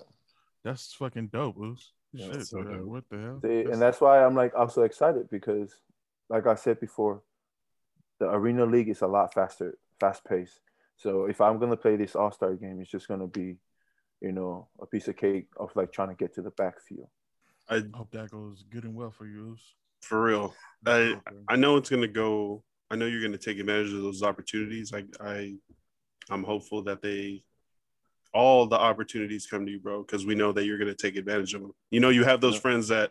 [0.64, 1.92] That's fucking dope, Oos.
[2.12, 2.80] Yeah, Shit, so dope.
[2.82, 3.40] what the hell?
[3.42, 5.72] See, and that's why I'm like I'm so excited because,
[6.28, 7.22] like I said before,
[8.18, 10.60] the arena league is a lot faster, fast paced.
[10.96, 13.56] So if I'm gonna play this All Star game, it's just gonna be,
[14.20, 17.08] you know, a piece of cake of like trying to get to the backfield.
[17.68, 19.56] I hope that goes good and well for you.
[20.02, 20.54] For real,
[20.86, 21.16] I
[21.48, 22.62] I know it's gonna go.
[22.90, 24.92] I know you're gonna take advantage of those opportunities.
[24.92, 25.54] I I
[26.30, 27.42] I'm hopeful that they
[28.36, 31.16] all the opportunities come to you, bro, because we know that you're going to take
[31.16, 31.72] advantage of them.
[31.90, 32.60] You know, you have those yeah.
[32.60, 33.10] friends that,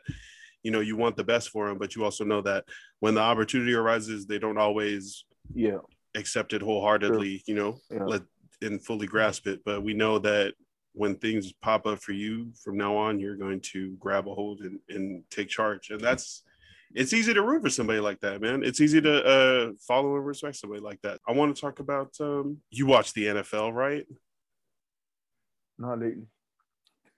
[0.61, 2.65] you know, you want the best for them, but you also know that
[2.99, 5.77] when the opportunity arises, they don't always yeah
[6.15, 7.43] accept it wholeheartedly, sure.
[7.47, 8.03] you know, yeah.
[8.03, 8.21] let
[8.61, 9.61] and fully grasp it.
[9.65, 10.53] But we know that
[10.95, 14.61] when things pop up for you from now on, you're going to grab a hold
[14.61, 15.91] and, and take charge.
[15.91, 16.43] And that's
[16.93, 18.63] it's easy to root for somebody like that, man.
[18.63, 21.19] It's easy to uh, follow and respect somebody like that.
[21.27, 24.05] I want to talk about um, you watch the NFL, right?
[25.77, 26.27] Not lately.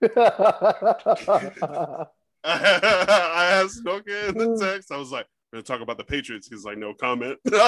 [2.44, 4.90] I asked Noka in the text.
[4.90, 6.46] I was like, we're gonna talk about the Patriots.
[6.48, 7.38] He's like, no comment.
[7.44, 7.62] That's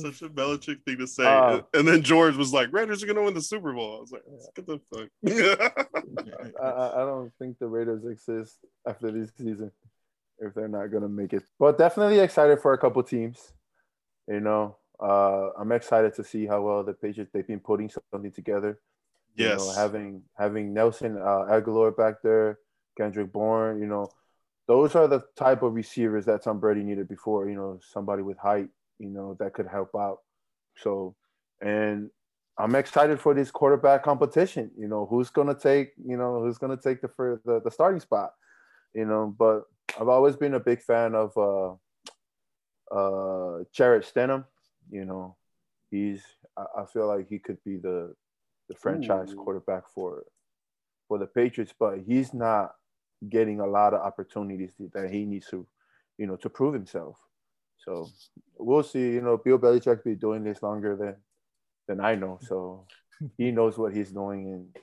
[0.00, 1.26] such a Belichick thing to say.
[1.26, 3.96] Uh, and then George was like, Raiders are gonna win the Super Bowl.
[3.96, 4.22] I was like,
[4.54, 5.08] get the fuck.
[6.62, 9.72] I, I don't think the Raiders exist after this season
[10.38, 11.42] if they're not gonna make it.
[11.58, 13.52] But definitely excited for a couple teams.
[14.28, 18.30] You know, uh, I'm excited to see how well the Patriots they've been putting something
[18.30, 18.78] together.
[19.34, 22.60] Yes, you know, having having Nelson uh, Agholor back there,
[22.96, 23.80] Kendrick Bourne.
[23.80, 24.08] You know,
[24.66, 27.48] those are the type of receivers that Tom Brady needed before.
[27.48, 28.68] You know, somebody with height.
[28.98, 30.18] You know, that could help out.
[30.76, 31.14] So,
[31.60, 32.10] and
[32.58, 34.70] I'm excited for this quarterback competition.
[34.76, 38.00] You know, who's gonna take you know who's gonna take the for the, the starting
[38.00, 38.30] spot.
[38.94, 39.64] You know, but
[40.00, 41.74] I've always been a big fan of uh,
[42.94, 44.44] uh, Jarrett Stidham.
[44.90, 45.36] You know,
[45.90, 46.22] he's
[46.56, 48.14] I, I, feel like he could be the
[48.68, 49.36] the franchise Ooh.
[49.36, 50.24] quarterback for
[51.08, 52.72] for the Patriots, but he's not
[53.28, 55.66] getting a lot of opportunities that he needs to,
[56.18, 57.16] you know, to prove himself.
[57.78, 58.08] So
[58.56, 59.12] we'll see.
[59.12, 61.16] You know, Bill Belichick be doing this longer than
[61.88, 62.86] than I know, so
[63.38, 64.76] he knows what he's doing, and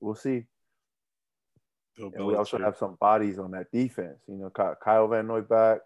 [0.00, 0.44] we'll see.
[1.96, 4.18] Bill and we also have some bodies on that defense.
[4.26, 5.80] You know, got Kyle Van Noy back.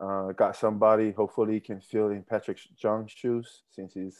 [0.00, 1.12] Uh, got somebody.
[1.12, 4.16] Hopefully, can fill in Patrick Chung's shoes since he's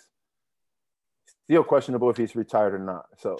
[1.44, 3.06] still questionable if he's retired or not.
[3.18, 3.38] So.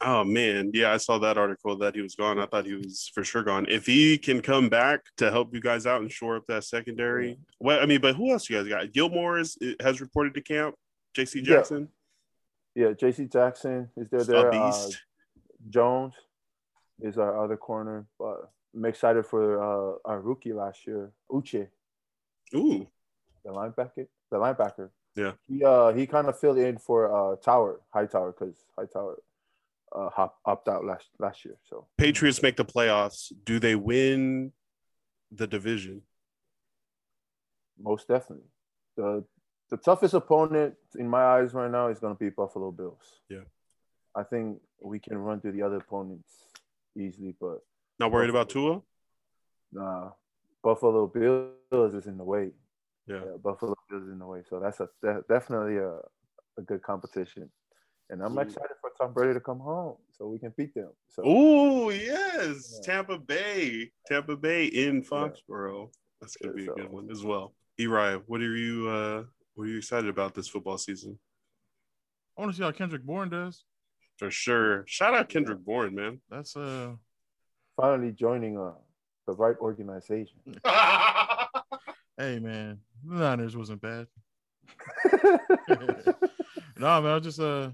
[0.00, 2.38] Oh man, yeah, I saw that article that he was gone.
[2.38, 3.66] I thought he was for sure gone.
[3.68, 7.38] If he can come back to help you guys out and shore up that secondary,
[7.60, 8.92] well, I mean, but who else you guys got?
[8.92, 10.74] Gilmore is, has reported to camp.
[11.14, 11.40] J.C.
[11.40, 11.88] Jackson.
[12.74, 13.24] Yeah, yeah J.C.
[13.24, 14.24] Jackson is there.
[14.24, 14.54] There.
[14.54, 14.88] Uh,
[15.70, 16.14] Jones
[17.00, 21.68] is our other corner, but I'm excited for uh, our rookie last year, Uche.
[22.54, 22.86] Ooh,
[23.44, 24.06] the linebacker.
[24.30, 24.90] The linebacker.
[25.16, 25.32] Yeah.
[25.48, 29.16] He uh he kind of filled in for uh Tower Hightower because Hightower
[29.94, 31.56] uh hop, opt out last last year.
[31.68, 33.32] So Patriots make the playoffs.
[33.44, 34.52] Do they win
[35.30, 36.02] the division?
[37.78, 38.46] Most definitely.
[38.96, 39.24] The
[39.70, 43.20] the toughest opponent in my eyes right now is going to be Buffalo Bills.
[43.28, 43.44] Yeah.
[44.14, 46.32] I think we can run through the other opponents
[46.96, 47.58] easily, but
[47.98, 48.80] not worried about Tua.
[49.72, 50.10] Nah,
[50.62, 52.50] Buffalo Bills is in the way.
[53.06, 53.16] Yeah.
[53.16, 54.42] yeah Buffalo Bills is in the way.
[54.48, 55.96] So that's a de- definitely a,
[56.58, 57.50] a good competition.
[58.08, 60.90] And I'm excited for Tom Brady to come home so we can beat them.
[61.08, 62.94] So Oh yes, yeah.
[62.94, 65.90] Tampa Bay, Tampa Bay in Foxborough.
[66.20, 67.52] That's gonna be a good one as well.
[67.78, 71.18] Eri, what are you uh what are you excited about this football season?
[72.36, 73.64] I want to see how Kendrick Bourne does.
[74.18, 74.84] For sure.
[74.86, 76.20] Shout out Kendrick Bourne, man.
[76.30, 76.92] That's uh
[77.76, 78.72] finally joining uh
[79.26, 80.38] the right organization.
[82.16, 84.06] hey man, the Niners wasn't bad.
[86.78, 87.70] no, man, I was just uh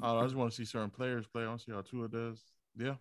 [0.00, 1.44] I just want to see certain players play.
[1.44, 2.40] I want to see how Tua does.
[2.76, 2.94] Yeah.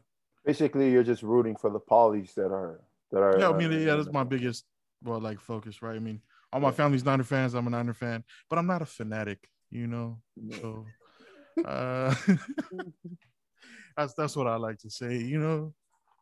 [0.46, 2.82] Basically, you're just rooting for the polys that are
[3.12, 3.39] that are.
[3.39, 4.66] Yeah, I mean, uh, yeah, that's my biggest
[5.04, 5.96] well, like focus, right?
[5.96, 6.22] I mean,
[6.54, 7.54] all my family's Niner fans.
[7.54, 10.20] I'm a Niner fan, but I'm not a fanatic, you know.
[10.60, 10.86] So,
[11.66, 12.14] uh,
[13.98, 15.74] that's that's what I like to say, you know.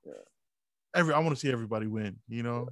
[0.06, 0.14] Yeah.
[0.96, 2.68] Every I want to see everybody win, you know.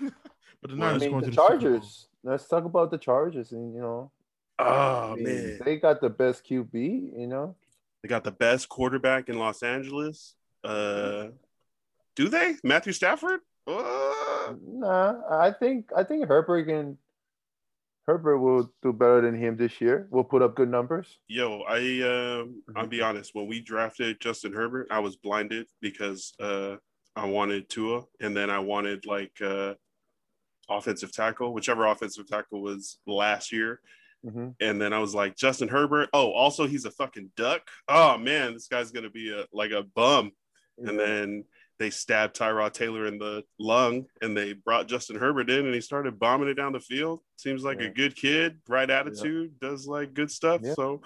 [0.00, 0.10] Yeah.
[0.60, 2.08] but the Niners I mean, going the to the Chargers.
[2.22, 4.10] Let's talk about the Chargers, and you know,
[4.58, 6.72] Oh I mean, man, they got the best QB.
[6.74, 7.54] You know,
[8.02, 10.34] they got the best quarterback in Los Angeles.
[10.64, 11.28] Uh,
[12.16, 12.56] do they?
[12.64, 13.40] Matthew Stafford?
[13.66, 16.98] Uh, nah, I think I think Herbert can.
[18.06, 20.08] Herbert will do better than him this year.
[20.10, 21.18] We'll put up good numbers.
[21.28, 23.34] Yo, I um, I'll be honest.
[23.34, 26.76] When we drafted Justin Herbert, I was blinded because uh,
[27.14, 29.74] I wanted Tua, and then I wanted like uh,
[30.70, 33.80] offensive tackle, whichever offensive tackle was last year.
[34.26, 34.48] Mm-hmm.
[34.60, 36.08] And then I was like, Justin Herbert.
[36.12, 37.62] Oh, also he's a fucking duck.
[37.88, 40.32] Oh man, this guy's gonna be a like a bum.
[40.76, 40.90] Yeah.
[40.90, 41.44] And then
[41.78, 45.80] they stabbed Tyrod Taylor in the lung, and they brought Justin Herbert in, and he
[45.80, 47.20] started bombing it down the field.
[47.36, 47.86] Seems like yeah.
[47.86, 49.68] a good kid, right attitude, yeah.
[49.68, 50.60] does like good stuff.
[50.74, 51.02] So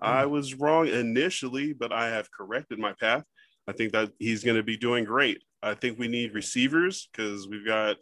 [0.00, 3.24] I was wrong initially, but I have corrected my path.
[3.68, 5.42] I think that he's going to be doing great.
[5.62, 7.96] I think we need receivers because we've got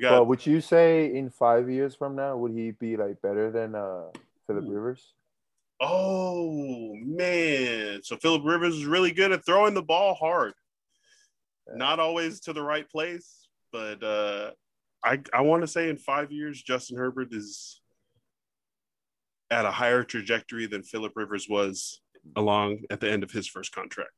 [0.00, 3.50] got, well, would you say in five years from now would he be like better
[3.50, 4.08] than uh
[4.46, 5.14] Philip Rivers?
[5.80, 8.00] Oh man!
[8.02, 10.52] So Philip Rivers is really good at throwing the ball hard,
[11.68, 11.76] yeah.
[11.76, 14.50] not always to the right place, but uh,
[15.02, 17.80] I I want to say in five years Justin Herbert is
[19.50, 22.00] at a higher trajectory than Philip Rivers was
[22.36, 24.12] along at the end of his first contract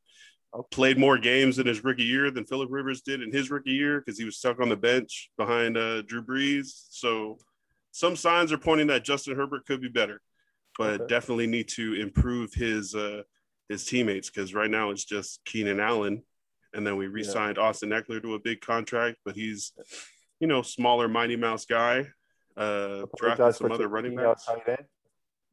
[0.71, 4.01] played more games in his rookie year than Philip Rivers did in his rookie year
[4.01, 6.87] because he was stuck on the bench behind uh, Drew Brees.
[6.91, 7.39] So
[7.91, 10.21] some signs are pointing that Justin Herbert could be better,
[10.79, 11.07] but okay.
[11.09, 13.23] definitely need to improve his uh,
[13.69, 16.23] his teammates because right now it's just Keenan Allen,
[16.75, 17.65] and then we re-signed yeah.
[17.65, 19.73] Austin Ekeler to a big contract, but he's
[20.39, 22.07] you know smaller Mighty Mouse guy.
[22.55, 24.47] Uh, drafted some other running backs.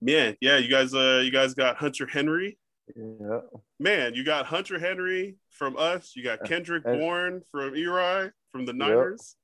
[0.02, 2.58] Yeah, yeah, you guys, uh, you guys got Hunter Henry
[2.96, 3.40] yeah.
[3.80, 6.14] Man, you got Hunter Henry from us.
[6.16, 9.36] You got Kendrick and, Bourne from Eri from the Niners.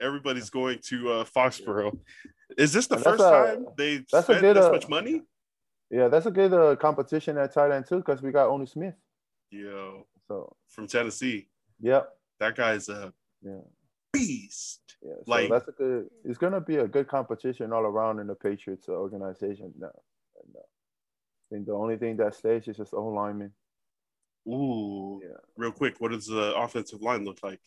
[0.00, 0.08] Yep.
[0.08, 1.98] Everybody's going to uh, Foxborough.
[2.56, 5.22] Is this the first a, time they spent good, this uh, much money?
[5.90, 8.94] Yeah, that's a good uh, competition at tight end too, because we got Jonnu Smith.
[9.50, 11.48] Yo, so from Tennessee.
[11.80, 12.08] Yep.
[12.38, 13.58] That guy's a yeah.
[14.12, 14.80] beast.
[15.02, 16.06] Yeah, so like that's a good.
[16.24, 19.90] It's gonna be a good competition all around in the Patriots organization now
[21.50, 23.52] think the only thing that stays is just O lineman.
[24.48, 25.20] Ooh.
[25.22, 25.36] Yeah.
[25.56, 27.60] Real quick, what does the offensive line look like?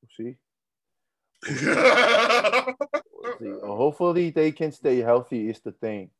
[0.00, 0.36] We'll see.
[3.22, 3.52] we'll see.
[3.66, 6.10] hopefully they can stay healthy is the thing.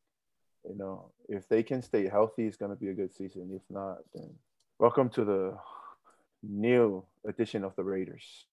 [0.68, 3.51] You know, if they can stay healthy, it's gonna be a good season.
[3.53, 4.30] If not, then
[4.78, 5.59] welcome to the
[6.43, 8.47] new edition of the Raiders.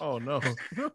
[0.00, 0.40] oh no.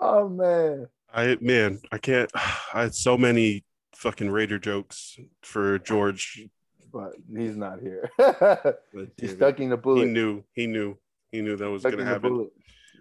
[0.00, 0.86] oh man.
[1.12, 3.64] I man, I can't I had so many
[4.00, 6.48] fucking Raider jokes for George.
[6.92, 8.10] But he's not here.
[9.16, 10.06] he's stuck in the bullet.
[10.06, 10.42] He knew.
[10.54, 10.96] He knew.
[11.30, 12.50] He knew that was going to happen.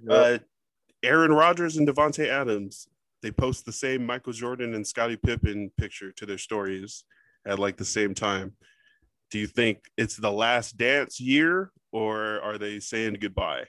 [0.04, 0.10] Yep.
[0.10, 0.38] Uh,
[1.02, 2.88] Aaron Rodgers and Davante Adams.
[3.22, 7.04] They post the same Michael Jordan and Scottie Pippen picture to their stories
[7.46, 8.54] at like the same time.
[9.32, 13.66] Do you think it's the last dance year, or are they saying goodbye?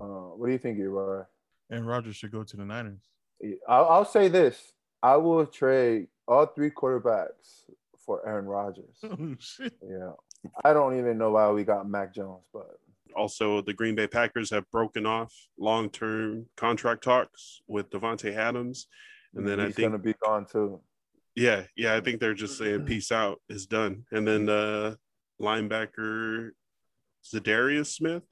[0.00, 1.24] Uh, what do you think, Eri?
[1.70, 3.00] And Rodgers should go to the Niners.
[3.68, 4.72] I'll, I'll say this:
[5.02, 7.64] I will trade all three quarterbacks
[8.04, 8.96] for Aaron Rodgers.
[9.04, 9.74] Oh, shit.
[9.82, 10.12] Yeah.
[10.64, 12.78] I don't even know why we got Mac Jones, but
[13.14, 18.88] also the Green Bay Packers have broken off long-term contract talks with Davante Adams,
[19.34, 20.80] and then He's I think gonna be gone too.
[21.36, 24.98] Yeah, yeah, I think they're just saying peace out is done, and then the
[25.40, 26.50] linebacker
[27.24, 28.24] Za'Darius Smith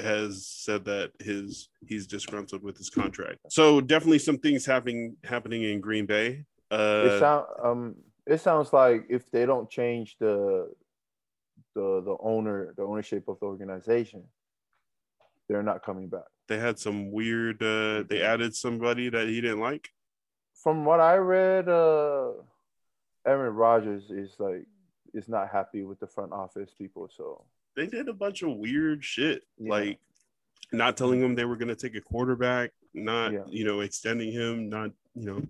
[0.00, 3.38] has said that his he's disgruntled with his contract.
[3.50, 6.44] So definitely some things happening happening in Green Bay.
[6.70, 7.94] Uh, it sound um
[8.26, 10.70] it sounds like if they don't change the
[11.74, 14.22] the the owner the ownership of the organization,
[15.48, 16.28] they're not coming back.
[16.48, 17.62] they had some weird.
[17.62, 19.90] Uh, they added somebody that he didn't like.
[20.62, 22.32] From what I read, uh,
[23.26, 24.66] Aaron Rodgers is like
[25.14, 27.08] is not happy with the front office people.
[27.16, 27.44] So
[27.78, 29.70] they did a bunch of weird shit, yeah.
[29.70, 29.98] like
[30.72, 33.44] not telling them they were going to take a quarterback, not yeah.
[33.48, 35.42] you know extending him, not you know.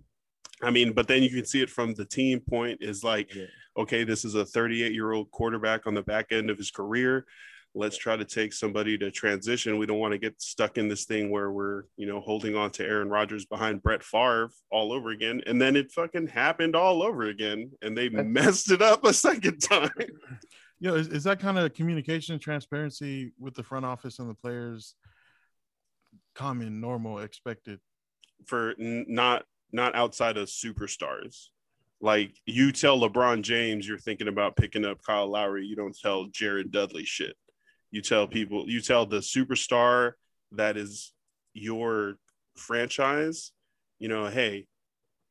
[0.62, 3.44] I mean, but then you can see it from the team point is like, yeah.
[3.76, 7.26] okay, this is a 38 year old quarterback on the back end of his career
[7.74, 9.78] let's try to take somebody to transition.
[9.78, 12.70] We don't want to get stuck in this thing where we're, you know, holding on
[12.72, 15.42] to Aaron Rodgers behind Brett Favre all over again.
[15.46, 19.60] And then it fucking happened all over again and they messed it up a second
[19.60, 19.90] time.
[20.80, 24.30] You know, is, is that kind of communication and transparency with the front office and
[24.30, 24.94] the players
[26.34, 27.80] common, normal, expected?
[28.46, 31.48] For n- not not outside of superstars.
[32.00, 36.26] Like you tell LeBron James you're thinking about picking up Kyle Lowry, you don't tell
[36.26, 37.36] Jared Dudley shit.
[37.90, 40.12] You tell people, you tell the superstar
[40.52, 41.12] that is
[41.54, 42.16] your
[42.56, 43.52] franchise,
[43.98, 44.66] you know, hey,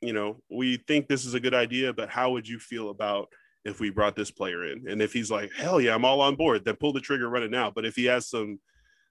[0.01, 3.29] you know, we think this is a good idea, but how would you feel about
[3.68, 4.88] if we brought this player in?
[4.88, 7.43] And if he's like, hell yeah, I'm all on board, then pull the trigger, run
[7.43, 7.72] it now.
[7.72, 8.59] But if he has some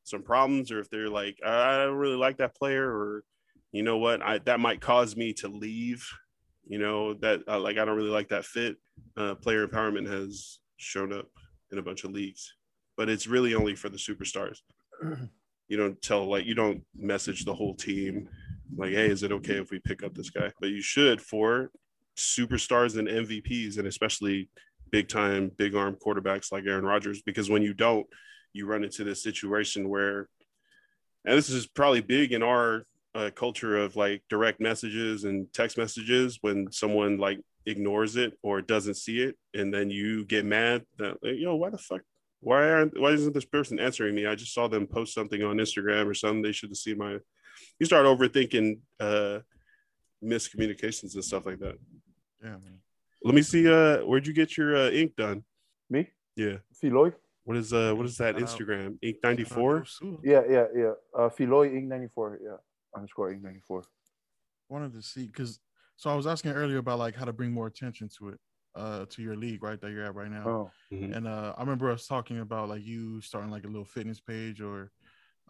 [0.05, 3.25] some problems, or if they're like, I don't really like that player, or
[3.73, 6.09] you know what, I that might cause me to leave.
[6.67, 8.77] You know that uh, like I don't really like that fit.
[9.17, 11.29] Uh, player empowerment has shown up
[11.71, 12.53] in a bunch of leagues
[12.97, 14.59] but it's really only for the superstars.
[15.69, 18.29] You don't tell like you don't message the whole team
[18.77, 20.53] like, hey, is it okay if we pick up this guy?
[20.61, 21.73] But you should for
[22.17, 24.49] superstars and MVPs, and especially
[24.91, 28.07] big time, big arm quarterbacks like Aaron Rodgers, because when you don't,
[28.53, 30.29] you run into this situation where,
[31.25, 35.79] and this is probably big in our uh, culture of like direct messages and text
[35.79, 40.85] messages when someone like ignores it or doesn't see it, and then you get mad
[40.99, 42.03] that, you know, why the fuck
[42.41, 44.27] why aren't why isn't this person answering me?
[44.27, 46.43] I just saw them post something on Instagram or something.
[46.43, 47.19] They should have seen my.
[47.79, 49.41] You start overthinking uh,
[50.23, 51.75] miscommunications and stuff like that.
[52.47, 52.79] Yeah, man.
[53.25, 53.69] Let me see.
[53.69, 55.43] Uh, where'd you get your uh, ink done?
[55.91, 56.09] Me?
[56.37, 56.59] Yeah.
[56.81, 57.13] Philoy.
[57.43, 58.99] What is uh what is that Instagram?
[59.03, 59.85] Ink ninety four.
[60.23, 60.93] Yeah, yeah, yeah.
[61.17, 62.39] Uh, Philoy Ink ninety four.
[62.43, 62.57] Yeah,
[62.95, 63.85] underscore Ink ninety four.
[64.69, 65.61] Wanted to see because
[65.97, 68.41] so I was asking earlier about like how to bring more attention to it
[68.75, 70.45] uh to your league right that you're at right now.
[70.47, 70.71] Oh.
[70.93, 71.13] Mm-hmm.
[71.13, 74.61] And uh I remember us talking about like you starting like a little fitness page
[74.61, 74.91] or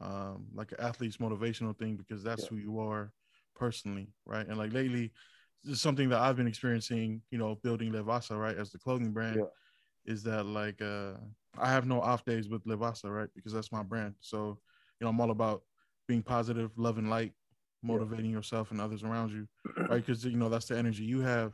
[0.00, 2.48] um like an athlete's motivational thing because that's yeah.
[2.50, 3.10] who you are
[3.54, 4.46] personally, right?
[4.46, 5.12] And like lately, this is
[5.74, 10.12] something that I've been experiencing, you know, building Levasa, right, as the clothing brand, yeah.
[10.12, 11.12] is that like uh
[11.58, 13.28] I have no off days with Levasa, right?
[13.34, 14.14] Because that's my brand.
[14.20, 14.58] So,
[15.00, 15.62] you know, I'm all about
[16.06, 17.32] being positive, loving light,
[17.82, 18.36] motivating yeah.
[18.36, 19.48] yourself and others around you,
[19.88, 20.04] right?
[20.04, 21.52] Because you know that's the energy you have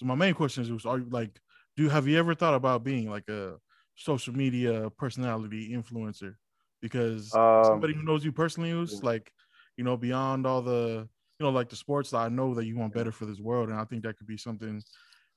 [0.00, 1.38] so my main question is: Are you like,
[1.76, 3.56] do have you ever thought about being like a
[3.96, 6.36] social media personality influencer?
[6.80, 9.30] Because um, somebody who knows you personally, who's like,
[9.76, 11.06] you know, beyond all the,
[11.40, 13.80] you know, like the sports, I know that you want better for this world, and
[13.80, 14.82] I think that could be something,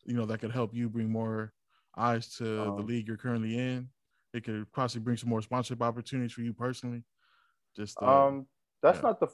[0.05, 1.53] you know, that could help you bring more
[1.95, 3.87] eyes to um, the league you're currently in.
[4.33, 7.03] It could possibly bring some more sponsorship opportunities for you personally.
[7.73, 8.47] Just uh, um,
[8.81, 9.01] that's yeah.
[9.01, 9.27] not the,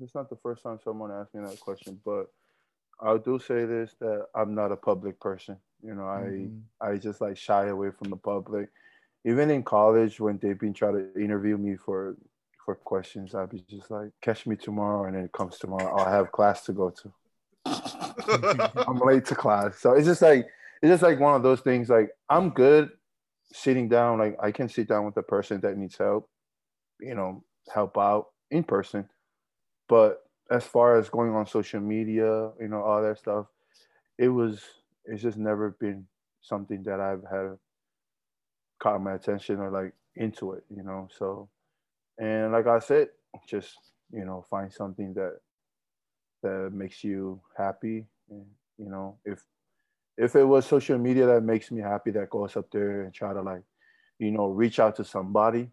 [0.00, 2.28] it's not the first time someone asked me that question, but
[3.02, 5.58] I do say this that I'm not a public person.
[5.82, 6.60] You know, I mm-hmm.
[6.80, 8.70] I just like shy away from the public.
[9.26, 12.16] Even in college, when they've been trying to interview me for
[12.64, 15.94] for questions, I'd be just like, catch me tomorrow, and then it comes tomorrow.
[15.96, 17.12] I'll have class to go to.
[18.86, 20.46] I'm late to class, so it's just like
[20.82, 21.88] it's just like one of those things.
[21.88, 22.90] Like I'm good
[23.52, 24.18] sitting down.
[24.18, 26.28] Like I can sit down with the person that needs help,
[27.00, 27.42] you know,
[27.72, 29.08] help out in person,
[29.88, 33.46] but as far as going on social media, you know, all that stuff,
[34.18, 34.62] it was
[35.06, 36.06] it's just never been
[36.42, 37.58] something that I've had
[38.78, 41.08] caught my attention or like into it, you know.
[41.18, 41.48] So
[42.18, 43.08] and like I said,
[43.48, 43.76] just
[44.12, 45.38] you know, find something that
[46.42, 48.06] that makes you happy.
[48.30, 48.46] And,
[48.78, 49.44] you know, if
[50.16, 53.32] if it was social media that makes me happy that goes up there and try
[53.32, 53.62] to like,
[54.18, 55.70] you know, reach out to somebody,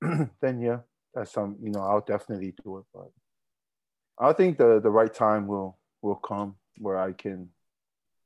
[0.40, 0.78] then yeah,
[1.12, 2.84] that's some, you know, I'll definitely do it.
[2.94, 3.10] But
[4.18, 7.50] I think the the right time will will come where I can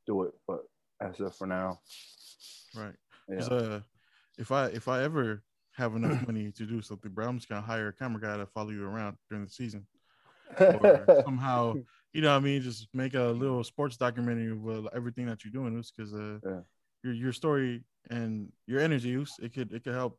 [0.06, 0.60] do it, but
[1.01, 1.80] as of for now,
[2.76, 2.94] right?
[3.28, 3.44] Yeah.
[3.44, 3.80] Uh,
[4.38, 5.43] if I if I ever
[5.76, 8.46] have enough money to do something, bro, I'm just gonna hire a camera guy to
[8.46, 9.86] follow you around during the season,
[10.58, 11.74] or somehow,
[12.12, 15.52] you know, what I mean, just make a little sports documentary of everything that you're
[15.52, 16.60] doing, because uh, yeah.
[17.02, 20.18] your your story and your energy, use it could it could help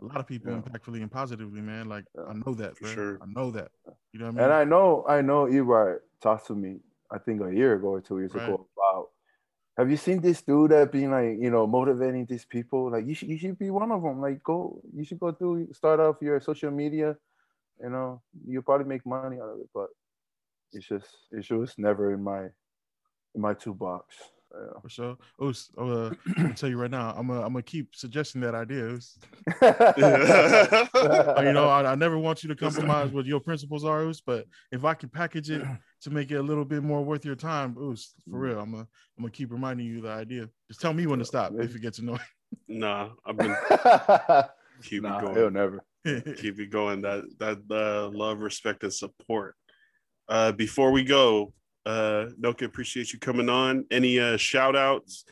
[0.00, 0.58] a lot of people yeah.
[0.58, 1.88] impactfully and positively, man.
[1.88, 2.24] Like yeah.
[2.28, 2.90] I know that, bro.
[2.90, 3.18] Sure.
[3.22, 3.70] I know that.
[4.12, 4.44] You know what I mean?
[4.44, 6.80] And I know, I know Eroy talked to me,
[7.10, 8.44] I think a year ago or two years right.
[8.44, 9.08] ago about
[9.76, 12.90] have you seen this dude that been like, you know, motivating these people?
[12.90, 14.20] Like you should you should be one of them.
[14.20, 17.16] Like go, you should go do start off your social media
[17.82, 19.88] you know, you probably make money out of it, but
[20.72, 22.44] it's just it's just never in my
[23.34, 24.16] in my toolbox.
[24.52, 24.80] Yeah.
[24.80, 25.16] For sure.
[25.38, 28.86] Oh, uh, I'll tell you right now, I'm gonna I'm gonna keep suggesting that idea.
[31.44, 34.84] you know, I, I, never want you to compromise what your principles are, but if
[34.84, 35.62] I can package it
[36.06, 38.86] to make it a little bit more worth your time, Oos, for real, I'm gonna
[39.18, 40.48] I'm gonna keep reminding you the idea.
[40.68, 42.20] Just tell me when to stop if it gets annoying.
[42.68, 43.56] Nah, I've been
[44.84, 45.34] keep nah, it going.
[45.36, 47.02] He'll never keep it going.
[47.02, 49.56] That that uh, love, respect, and support.
[50.28, 51.52] Uh, before we go,
[51.86, 53.84] uh, Noka, appreciate you coming on.
[53.90, 55.24] Any uh, shout outs,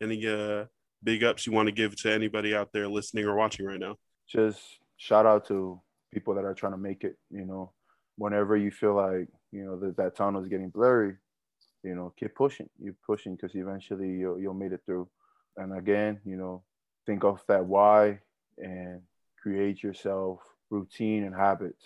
[0.00, 0.66] any uh,
[1.02, 3.96] big ups you want to give to anybody out there listening or watching right now?
[4.28, 4.60] Just
[4.96, 5.80] shout out to
[6.14, 7.16] people that are trying to make it.
[7.30, 7.72] You know,
[8.16, 11.16] whenever you feel like you know that that tunnel is getting blurry,
[11.82, 12.68] you know, keep pushing.
[12.78, 15.08] You're pushing because eventually you'll you'll make it through.
[15.56, 16.62] And again, you know,
[17.06, 18.20] think of that why
[18.58, 19.00] and
[19.42, 20.40] create yourself
[20.70, 21.84] routine and habits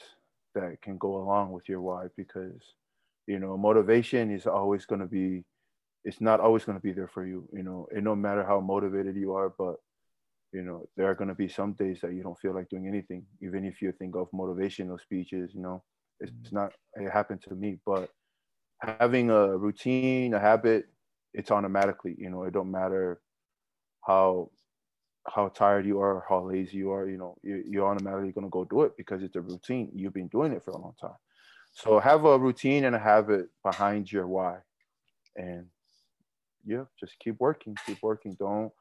[0.55, 2.75] that can go along with your why because
[3.27, 5.45] you know motivation is always going to be
[6.05, 8.61] it's not always going to be there for you you know it no matter how
[8.61, 9.77] motivated you are but
[10.53, 12.87] you know there are going to be some days that you don't feel like doing
[12.87, 15.83] anything even if you think of motivational speeches you know
[16.21, 18.11] it's, not it happened to me but
[18.81, 20.87] having a routine a habit
[21.33, 23.21] it's automatically you know it don't matter
[24.07, 24.51] how
[25.27, 28.51] how tired you are how lazy you are you know you, you're automatically going to
[28.51, 31.17] go do it because it's a routine you've been doing it for a long time
[31.75, 34.59] so have a routine and a habit behind your why.
[35.37, 35.67] And
[36.65, 38.37] yeah, just keep working, keep working.
[38.39, 38.73] Don't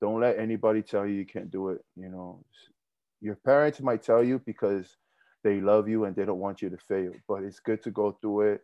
[0.00, 1.84] don't let anybody tell you you can't do it.
[1.94, 2.44] You know,
[3.20, 4.96] your parents might tell you because
[5.42, 8.12] they love you and they don't want you to fail, but it's good to go
[8.12, 8.60] through it,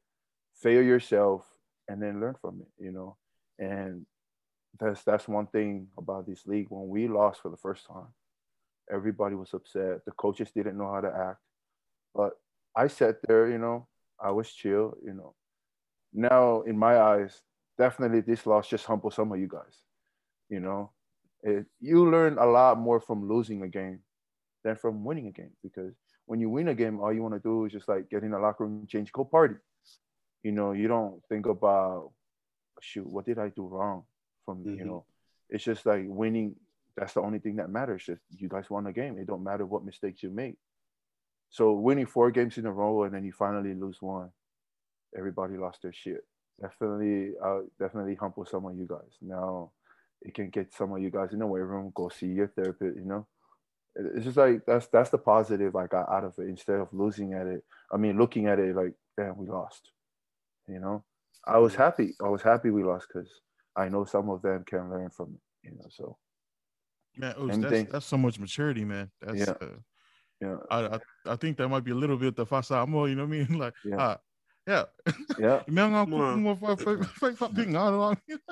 [0.55, 1.45] fail yourself,
[1.89, 3.17] and then learn from it, you know.
[3.59, 4.07] And
[4.79, 6.67] that's that's one thing about this league.
[6.69, 8.09] When we lost for the first time,
[8.91, 10.05] everybody was upset.
[10.05, 11.39] The coaches didn't know how to act.
[12.15, 12.33] But
[12.75, 13.87] I sat there, you know,
[14.21, 15.35] I was chill, you know.
[16.13, 17.43] Now, in my eyes,
[17.79, 19.83] definitely this loss just humbled some of you guys,
[20.49, 20.91] you know.
[21.43, 24.01] It, you learn a lot more from losing a game
[24.65, 25.95] than from winning a game because
[26.27, 28.33] when you win a game, all you want to do is just like get in
[28.33, 29.55] the locker room, change, go party.
[30.43, 32.11] You know, you don't think about,
[32.81, 34.05] shoot, what did I do wrong?
[34.45, 34.79] From mm-hmm.
[34.79, 35.05] you know,
[35.49, 36.57] it's just like winning.
[36.97, 38.05] That's the only thing that matters.
[38.07, 39.19] Just you guys won the game.
[39.19, 40.57] It don't matter what mistakes you make.
[41.51, 44.31] So winning four games in a row and then you finally lose one,
[45.17, 46.25] everybody lost their shit.
[46.61, 49.17] Definitely, uh, definitely humble some of you guys.
[49.21, 49.73] Now,
[50.23, 52.97] it can get some of you guys in the weight room, go see your therapist.
[52.97, 53.27] You know,
[54.15, 56.49] it's just like that's that's the positive I got out of it.
[56.49, 59.91] Instead of losing at it, I mean, looking at it like, damn, we lost.
[60.69, 61.05] You know,
[61.47, 62.15] I was happy.
[62.23, 63.31] I was happy we lost because
[63.77, 65.69] I know some of them can learn from it.
[65.69, 66.17] You know, so.
[67.19, 69.11] Man, that's, that's so much maturity, man.
[69.23, 69.55] That's, yeah.
[69.61, 69.67] Uh,
[70.41, 70.57] yeah.
[70.71, 73.25] I, I, I think that might be a little bit the fa'a Samoa, you know
[73.25, 73.59] what I mean?
[73.59, 73.97] Like, yeah.
[73.97, 74.17] Uh,
[74.67, 74.85] yeah.
[75.39, 75.63] Yeah.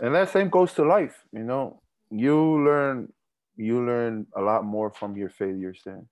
[0.01, 1.83] and that same goes to life, you know.
[2.11, 3.13] You learn
[3.57, 6.09] you learn a lot more from your failures than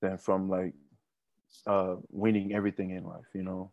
[0.00, 0.74] than from like
[1.66, 3.70] uh winning everything in life, you know.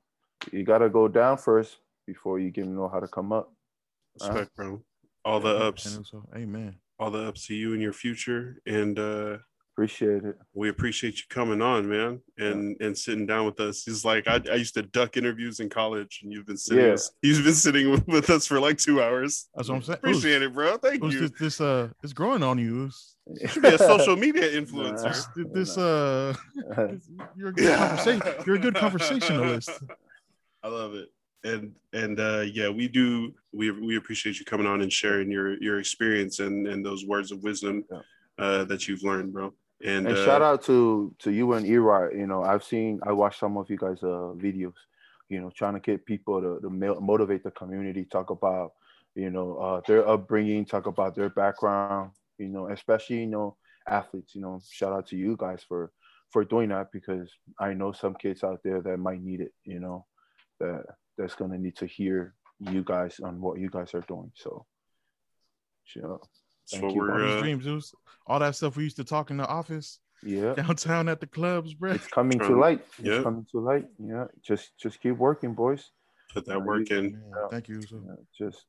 [0.51, 1.77] You gotta go down first
[2.07, 3.53] before you can know how to come up.
[4.19, 4.81] Respect, uh, bro.
[5.23, 5.99] All the ups.
[6.35, 6.75] Amen.
[6.99, 8.61] All the ups to you and your future.
[8.65, 9.37] And uh
[9.81, 10.37] Appreciate it.
[10.53, 12.85] We appreciate you coming on, man, and yeah.
[12.85, 13.83] and sitting down with us.
[13.83, 16.85] He's like I, I used to duck interviews in college, and you've been sitting.
[16.85, 16.97] Yeah.
[17.23, 19.49] you've been sitting with us for like two hours.
[19.55, 19.97] That's what I'm saying.
[19.97, 20.77] Appreciate it, bro.
[20.77, 21.21] Thank you.
[21.21, 22.91] This, this uh, it's growing on you.
[23.25, 25.25] You should be a social media influencer.
[25.35, 26.35] Nah, this uh,
[27.35, 28.33] you're a good conversation.
[28.45, 29.71] You're a good conversationalist.
[30.61, 31.09] I love it
[31.43, 35.59] and and uh yeah we do we we appreciate you coming on and sharing your
[35.59, 38.01] your experience and and those words of wisdom yeah.
[38.37, 39.51] uh that you've learned bro
[39.83, 42.17] and, and uh, shout out to to you and Erod.
[42.17, 44.73] You know, I've seen I watched some of you guys' uh, videos.
[45.29, 48.73] You know, trying to get people to, to motivate the community, talk about
[49.15, 52.11] you know uh, their upbringing, talk about their background.
[52.37, 53.55] You know, especially you know
[53.87, 54.35] athletes.
[54.35, 55.91] You know, shout out to you guys for
[56.31, 57.29] for doing that because
[57.59, 59.53] I know some kids out there that might need it.
[59.63, 60.05] You know,
[60.59, 60.83] that
[61.17, 64.31] that's gonna need to hear you guys on what you guys are doing.
[64.35, 64.65] So,
[65.85, 66.19] sure.
[66.71, 66.99] Thank you.
[66.99, 67.93] We're, uh, dreams,
[68.27, 69.99] all that stuff we used to talk in the office.
[70.23, 70.53] Yeah.
[70.53, 71.91] Downtown at the clubs, bro.
[71.91, 72.85] It's coming to light.
[72.99, 73.23] It's yeah.
[73.23, 73.87] coming to light.
[73.97, 74.25] Yeah.
[74.43, 75.89] Just just keep working, boys.
[76.33, 77.21] Put that work in.
[77.29, 77.47] Yeah.
[77.49, 77.81] Thank you.
[78.37, 78.65] Just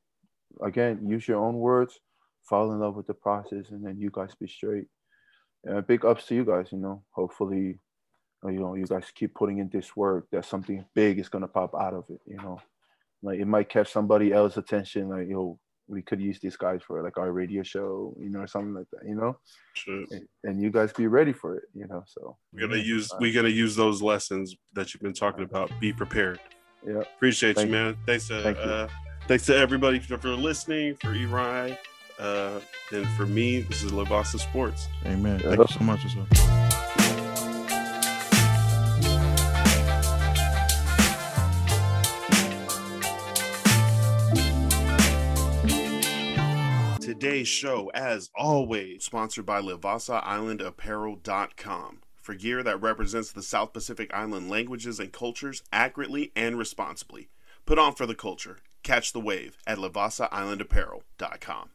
[0.63, 2.01] again, use your own words,
[2.43, 4.87] fall in love with the process, and then you guys be straight.
[5.65, 7.05] Yeah, big ups to you guys, you know.
[7.11, 7.79] Hopefully,
[8.45, 11.75] you know, you guys keep putting in this work that something big is gonna pop
[11.75, 12.61] out of it, you know.
[13.23, 15.59] Like it might catch somebody else's attention, like, yo,
[15.93, 18.87] we could use these guys for like our radio show, you know, or something like
[18.93, 19.39] that, you know.
[19.75, 20.03] Sure.
[20.11, 22.03] And, and you guys be ready for it, you know.
[22.07, 25.71] So we're gonna use we're gonna use those lessons that you've been talking about.
[25.81, 26.41] Be prepared.
[26.85, 27.01] Yeah.
[27.01, 27.97] Appreciate Thank you, man.
[28.07, 28.89] Thanks to Thank uh,
[29.29, 31.79] thanks to everybody for, for listening, for Eri,
[32.19, 32.59] uh,
[32.91, 33.61] and for me.
[33.61, 34.89] This is Lavasa Sports.
[35.05, 35.39] Amen.
[35.41, 36.89] Thank you so much, sir.
[47.23, 54.51] Today's show, as always, sponsored by LivasaIslandApparel.com for gear that represents the South Pacific Island
[54.51, 57.29] languages and cultures accurately and responsibly.
[57.65, 58.59] Put on for the culture.
[58.83, 61.69] Catch the wave at LivasaIslandApparel.com.